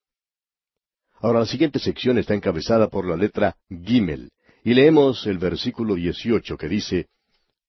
[1.21, 4.31] Ahora la siguiente sección está encabezada por la letra Gimel,
[4.63, 7.07] y leemos el versículo 18 que dice,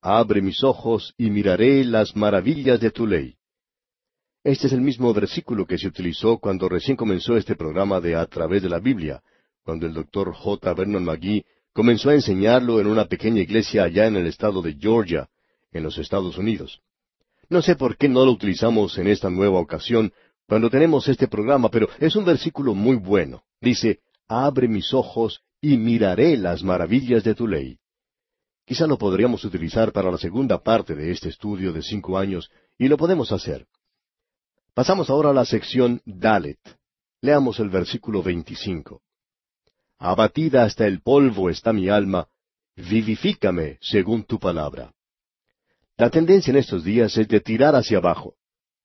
[0.10, 3.36] Abre mis ojos y miraré las maravillas de tu ley.
[4.42, 8.26] Este es el mismo versículo que se utilizó cuando recién comenzó este programa de A
[8.26, 9.22] través de la Biblia,
[9.66, 10.74] cuando el doctor J.
[10.76, 11.44] Vernon McGee
[11.74, 15.28] comenzó a enseñarlo en una pequeña iglesia allá en el estado de Georgia,
[15.74, 16.80] en los Estados Unidos.
[17.50, 20.14] No sé por qué no lo utilizamos en esta nueva ocasión
[20.48, 23.44] cuando tenemos este programa, pero es un versículo muy bueno.
[23.60, 24.00] Dice,
[24.30, 27.78] Abre mis ojos y miraré las maravillas de tu ley.
[28.68, 32.90] Quizá lo podríamos utilizar para la segunda parte de este estudio de cinco años, y
[32.90, 33.66] lo podemos hacer.
[34.74, 36.60] Pasamos ahora a la sección Dalet.
[37.22, 39.02] Leamos el versículo 25.
[40.00, 42.28] Abatida hasta el polvo está mi alma,
[42.76, 44.92] vivifícame según tu palabra.
[45.96, 48.36] La tendencia en estos días es de tirar hacia abajo.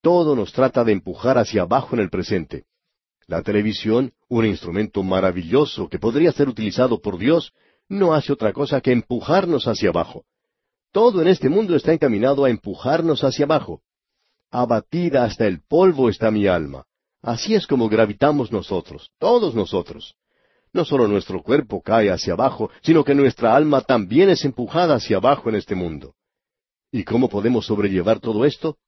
[0.00, 2.66] Todo nos trata de empujar hacia abajo en el presente.
[3.26, 7.52] La televisión, un instrumento maravilloso que podría ser utilizado por Dios,
[7.92, 10.24] no hace otra cosa que empujarnos hacia abajo.
[10.92, 13.82] Todo en este mundo está encaminado a empujarnos hacia abajo.
[14.50, 16.84] Abatida hasta el polvo está mi alma.
[17.22, 20.16] Así es como gravitamos nosotros, todos nosotros.
[20.72, 25.18] No solo nuestro cuerpo cae hacia abajo, sino que nuestra alma también es empujada hacia
[25.18, 26.14] abajo en este mundo.
[26.90, 28.78] ¿Y cómo podemos sobrellevar todo esto?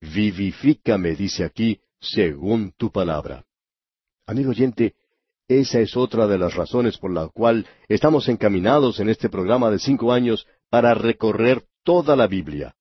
[0.00, 3.44] Vivifícame, dice aquí, según tu palabra.
[4.26, 4.94] Amigo oyente,
[5.48, 9.78] esa es otra de las razones por la cual estamos encaminados en este programa de
[9.78, 12.74] cinco años para recorrer toda la Biblia.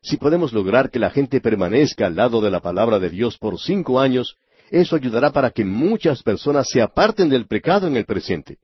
[0.00, 3.60] Si podemos lograr que la gente permanezca al lado de la palabra de Dios por
[3.60, 4.38] cinco años,
[4.70, 8.58] eso ayudará para que muchas personas se aparten del pecado en el presente.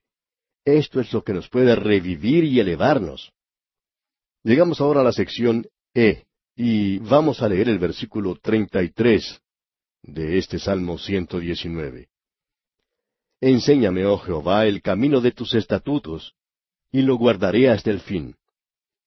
[0.65, 3.33] Esto es lo que nos puede revivir y elevarnos.
[4.43, 6.25] Llegamos ahora a la sección E,
[6.57, 9.41] y vamos a leer el versículo 33
[10.03, 12.09] de este Salmo 119.
[13.47, 16.33] Enséñame, oh Jehová, el camino de tus estatutos,
[16.91, 18.35] y lo guardaré hasta el fin.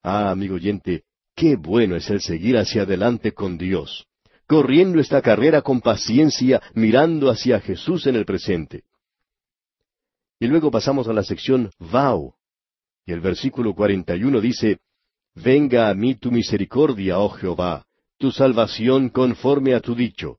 [0.03, 4.05] Ah, amigo oyente, qué bueno es el seguir hacia adelante con Dios,
[4.45, 8.83] corriendo esta carrera con paciencia, mirando hacia Jesús en el presente.
[10.39, 12.35] Y luego pasamos a la sección Vau,
[13.07, 14.77] y el versículo 41 dice,
[15.33, 17.87] Venga a mí tu misericordia, oh Jehová,
[18.19, 20.37] tu salvación conforme a tu dicho.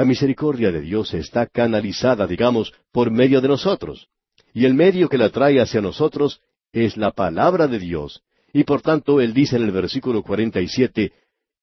[0.00, 4.08] La misericordia de Dios está canalizada, digamos, por medio de nosotros.
[4.54, 6.40] Y el medio que la trae hacia nosotros
[6.72, 8.22] es la palabra de Dios.
[8.54, 11.12] Y por tanto, Él dice en el versículo 47,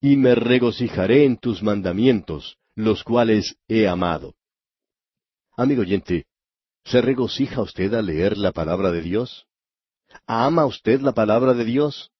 [0.01, 4.35] Y me regocijaré en tus mandamientos, los cuales he amado.
[5.55, 6.27] Amigo oyente,
[6.83, 9.47] ¿se regocija usted al leer la palabra de Dios?
[10.27, 12.11] ¿Ama usted la palabra de Dios?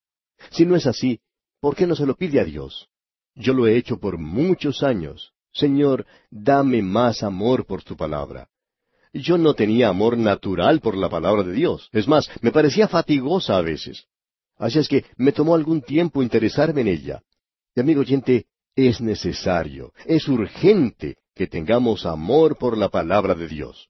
[0.49, 1.19] Si no es así,
[1.59, 2.89] ¿por qué no se lo pide a Dios?
[3.35, 5.31] Yo lo he hecho por muchos años.
[5.57, 8.47] Señor, dame más amor por tu palabra.
[9.11, 11.89] Yo no tenía amor natural por la palabra de Dios.
[11.91, 14.05] Es más, me parecía fatigosa a veces.
[14.57, 17.23] Así es que me tomó algún tiempo interesarme en ella.
[17.75, 18.45] Y amigo oyente,
[18.75, 23.89] es necesario, es urgente que tengamos amor por la palabra de Dios.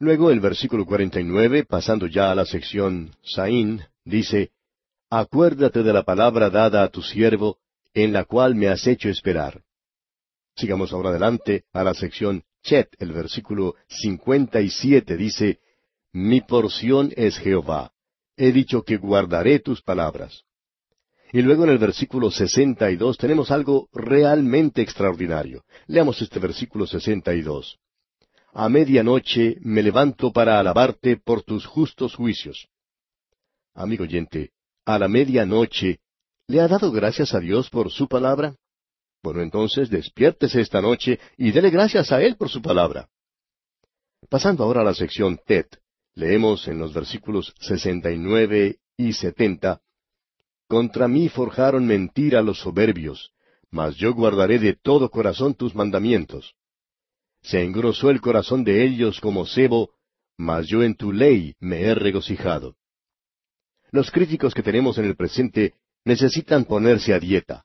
[0.00, 4.50] Luego el versículo 49, pasando ya a la sección Saín, dice,
[5.10, 7.58] Acuérdate de la palabra dada a tu siervo,
[7.94, 9.62] en la cual me has hecho esperar.
[10.56, 15.58] Sigamos ahora adelante a la sección Chet, el versículo 57 dice,
[16.12, 17.92] Mi porción es Jehová.
[18.36, 20.44] He dicho que guardaré tus palabras.
[21.32, 25.64] Y luego en el versículo 62 tenemos algo realmente extraordinario.
[25.86, 27.78] Leamos este versículo 62.
[28.52, 32.66] A medianoche me levanto para alabarte por tus justos juicios.
[33.74, 34.50] Amigo oyente,
[34.84, 36.00] a la medianoche,
[36.48, 38.56] ¿le ha dado gracias a Dios por su palabra?
[39.22, 43.08] Bueno, entonces despiértese esta noche y dele gracias a Él por su palabra.
[44.28, 45.78] Pasando ahora a la sección Tet,
[46.14, 49.80] leemos en los versículos 69 y 70,
[50.70, 53.32] Contra mí forjaron mentira los soberbios,
[53.72, 56.54] mas yo guardaré de todo corazón tus mandamientos.
[57.42, 59.90] Se engrosó el corazón de ellos como cebo,
[60.36, 62.76] mas yo en tu ley me he regocijado.
[63.90, 67.64] Los críticos que tenemos en el presente necesitan ponerse a dieta.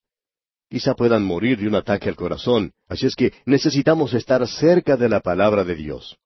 [0.70, 5.10] Quizá puedan morir de un ataque al corazón, así es que necesitamos estar cerca de
[5.10, 6.18] la palabra de Dios.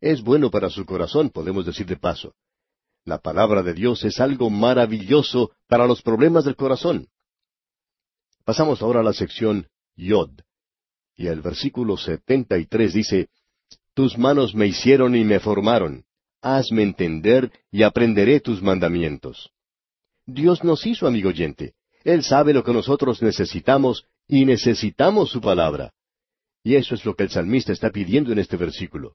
[0.00, 2.34] Es bueno para su corazón, podemos decir de paso.
[3.04, 7.08] La palabra de Dios es algo maravilloso para los problemas del corazón.
[8.44, 10.30] Pasamos ahora a la sección Yod.
[11.16, 13.28] Y el versículo setenta y tres dice,
[13.94, 16.04] Tus manos me hicieron y me formaron.
[16.40, 19.50] Hazme entender y aprenderé tus mandamientos.
[20.24, 21.74] Dios nos hizo, amigo oyente.
[22.04, 25.92] Él sabe lo que nosotros necesitamos y necesitamos su palabra.
[26.62, 29.14] Y eso es lo que el salmista está pidiendo en este versículo.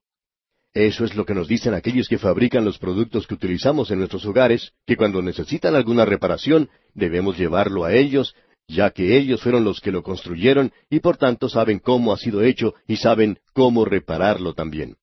[0.74, 4.26] Eso es lo que nos dicen aquellos que fabrican los productos que utilizamos en nuestros
[4.26, 8.36] hogares, que cuando necesitan alguna reparación debemos llevarlo a ellos,
[8.68, 12.42] ya que ellos fueron los que lo construyeron y por tanto saben cómo ha sido
[12.42, 14.98] hecho y saben cómo repararlo también.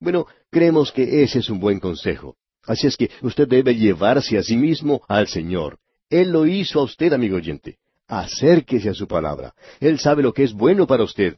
[0.00, 2.36] Bueno, creemos que ese es un buen consejo.
[2.64, 5.78] Así es que usted debe llevarse a sí mismo al Señor.
[6.10, 7.78] Él lo hizo a usted, amigo oyente.
[8.06, 9.54] Acérquese a su palabra.
[9.80, 11.36] Él sabe lo que es bueno para usted.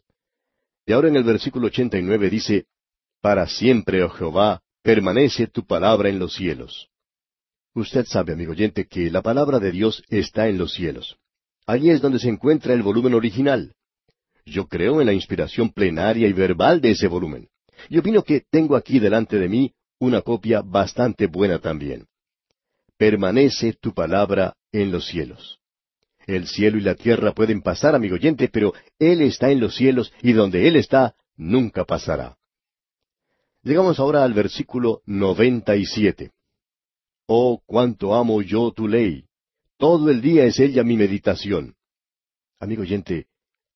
[0.85, 2.67] Y ahora en el versículo 89 dice,
[3.21, 6.89] Para siempre, oh Jehová, permanece tu palabra en los cielos.
[7.75, 11.17] Usted sabe, amigo oyente, que la palabra de Dios está en los cielos.
[11.67, 13.75] Allí es donde se encuentra el volumen original.
[14.45, 17.49] Yo creo en la inspiración plenaria y verbal de ese volumen.
[17.89, 22.07] Y opino que tengo aquí delante de mí una copia bastante buena también.
[22.97, 25.59] Permanece tu palabra en los cielos.
[26.27, 30.13] El cielo y la tierra pueden pasar, amigo oyente, pero Él está en los cielos
[30.23, 32.37] y donde Él está, nunca pasará.
[33.63, 36.33] Llegamos ahora al versículo noventa y siete.
[37.27, 39.25] Oh, cuánto amo yo tu ley.
[39.77, 41.75] Todo el día es ella mi meditación.
[42.59, 43.27] Amigo oyente,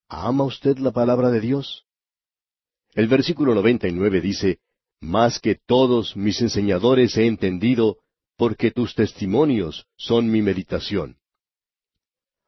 [0.08, 1.84] ¿ama usted la palabra de Dios?
[2.94, 4.60] El versículo noventa y nueve dice,
[5.00, 7.98] Más que todos mis enseñadores he entendido,
[8.40, 11.18] porque tus testimonios son mi meditación.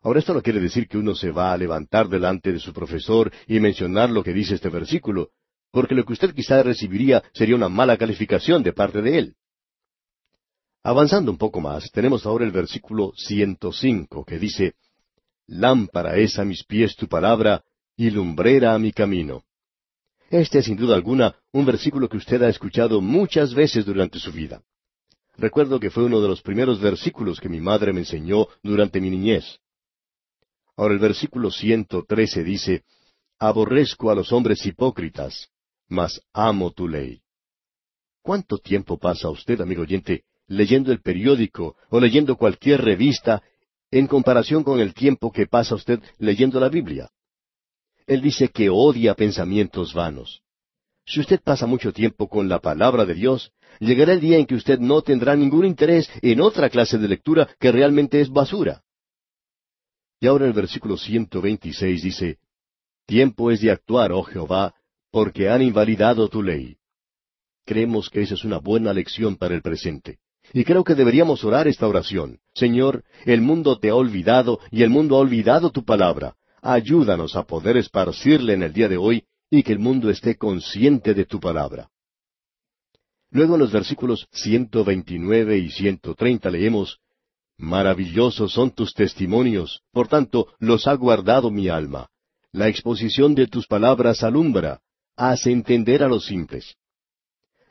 [0.01, 3.31] Ahora esto no quiere decir que uno se va a levantar delante de su profesor
[3.47, 5.33] y mencionar lo que dice este versículo,
[5.71, 9.37] porque lo que usted quizá recibiría sería una mala calificación de parte de él.
[10.83, 14.77] Avanzando un poco más, tenemos ahora el versículo 105 que dice,
[15.47, 17.65] Lámpara es a mis pies tu palabra
[17.99, 19.45] y lumbrera a mi camino.
[20.31, 24.33] Este es sin duda alguna un versículo que usted ha escuchado muchas veces durante su
[24.33, 24.63] vida.
[25.43, 29.11] Recuerdo que fue uno de los primeros versículos que mi madre me enseñó durante mi
[29.11, 29.59] niñez.
[30.77, 32.85] Ahora el versículo 113 dice,
[33.41, 35.49] Aborrezco a los hombres hipócritas,
[35.89, 37.23] mas amo tu ley.
[38.23, 43.43] ¿Cuánto tiempo pasa usted, amigo oyente, leyendo el periódico o leyendo cualquier revista
[43.91, 47.11] en comparación con el tiempo que pasa usted leyendo la Biblia.
[48.07, 50.41] Él dice que odia pensamientos vanos.
[51.05, 54.55] Si usted pasa mucho tiempo con la palabra de Dios, llegará el día en que
[54.55, 58.83] usted no tendrá ningún interés en otra clase de lectura que realmente es basura.
[60.21, 62.39] Y ahora el versículo 126 dice,
[63.07, 64.75] Tiempo es de actuar, oh Jehová,
[65.11, 66.77] porque han invalidado tu ley.
[67.67, 70.19] Creemos que esa es una buena lección para el presente.
[70.53, 72.39] Y creo que deberíamos orar esta oración.
[72.55, 76.37] Señor, el mundo te ha olvidado y el mundo ha olvidado tu palabra.
[76.61, 81.13] Ayúdanos a poder esparcirle en el día de hoy y que el mundo esté consciente
[81.13, 81.91] de tu palabra.
[83.31, 87.01] Luego en los versículos 129 y 130 leemos,
[87.59, 92.09] Maravillosos son tus testimonios, por tanto los ha guardado mi alma.
[92.51, 94.81] La exposición de tus palabras alumbra,
[95.17, 96.75] hace entender a los simples.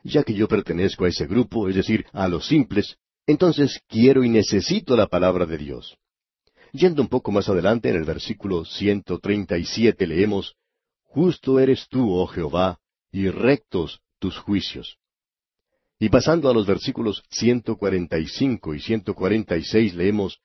[0.04, 4.28] Ya que yo pertenezco a ese grupo, es decir, a los simples, entonces quiero y
[4.28, 5.96] necesito la palabra de Dios.
[6.72, 10.54] Yendo un poco más adelante, en el versículo 137 leemos,
[11.14, 12.78] Justo eres tú, oh Jehová,
[13.10, 14.96] y rectos tus juicios.
[15.98, 20.38] Y pasando a los versículos 145 y 146 leemos,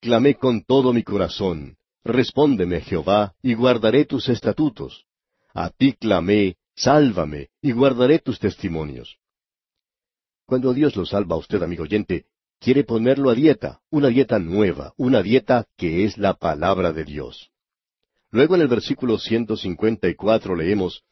[0.00, 5.04] Clamé con todo mi corazón, respóndeme Jehová, y guardaré tus estatutos.
[5.52, 9.18] A ti clamé, Sálvame y guardaré tus testimonios.
[10.46, 12.26] Cuando Dios lo salva a usted, amigo oyente,
[12.60, 17.50] quiere ponerlo a dieta, una dieta nueva, una dieta que es la palabra de Dios.
[18.30, 21.02] Luego en el versículo 154 leemos,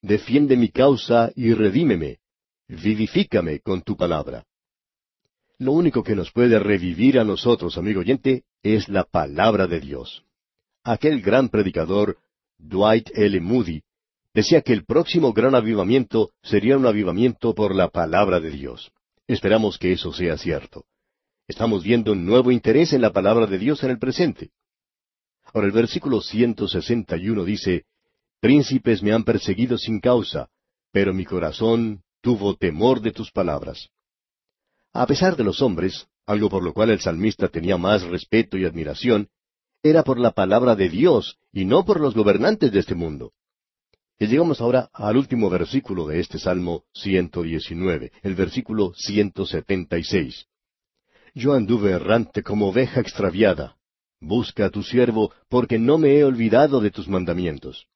[0.00, 2.18] Defiende mi causa y redímeme,
[2.68, 4.44] vivifícame con tu palabra.
[5.58, 10.24] Lo único que nos puede revivir a nosotros, amigo oyente, es la palabra de Dios.
[10.84, 12.18] Aquel gran predicador,
[12.58, 13.40] Dwight L.
[13.40, 13.82] Moody,
[14.32, 18.92] decía que el próximo gran avivamiento sería un avivamiento por la palabra de Dios.
[19.26, 20.84] Esperamos que eso sea cierto.
[21.48, 24.50] Estamos viendo un nuevo interés en la palabra de Dios en el presente.
[25.52, 27.84] Ahora el versículo 161 dice,
[28.40, 30.48] Príncipes me han perseguido sin causa,
[30.92, 33.88] pero mi corazón tuvo temor de tus palabras.
[34.92, 38.64] A pesar de los hombres, algo por lo cual el salmista tenía más respeto y
[38.64, 39.28] admiración,
[39.82, 43.32] era por la palabra de Dios y no por los gobernantes de este mundo.
[44.18, 50.46] Y llegamos ahora al último versículo de este Salmo 119, el versículo 176.
[51.34, 53.77] Yo anduve errante como oveja extraviada.
[54.20, 57.86] Busca a tu siervo, porque no me he olvidado de tus mandamientos.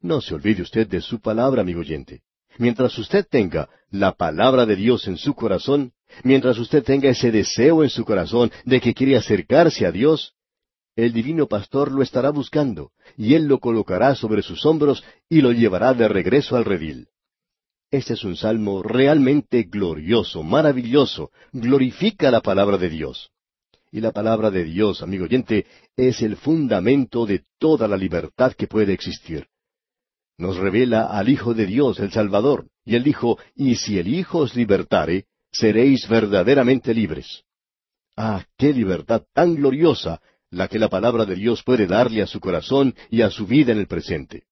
[0.00, 2.22] No se olvide usted de su palabra, amigo oyente.
[2.58, 5.92] Mientras usted tenga la palabra de Dios en su corazón,
[6.22, 10.34] mientras usted tenga ese deseo en su corazón de que quiere acercarse a Dios,
[10.96, 15.50] el divino pastor lo estará buscando, y él lo colocará sobre sus hombros y lo
[15.50, 17.08] llevará de regreso al redil.
[17.90, 23.30] Este es un salmo realmente glorioso, maravilloso, glorifica la palabra de Dios.
[23.94, 25.66] Y la palabra de Dios, amigo oyente,
[25.96, 29.46] es el fundamento de toda la libertad que puede existir.
[30.36, 34.38] Nos revela al Hijo de Dios, el Salvador, y él dijo, y si el Hijo
[34.38, 37.44] os libertare, seréis verdaderamente libres.
[38.16, 40.20] Ah, qué libertad tan gloriosa
[40.50, 43.70] la que la palabra de Dios puede darle a su corazón y a su vida
[43.70, 44.42] en el presente.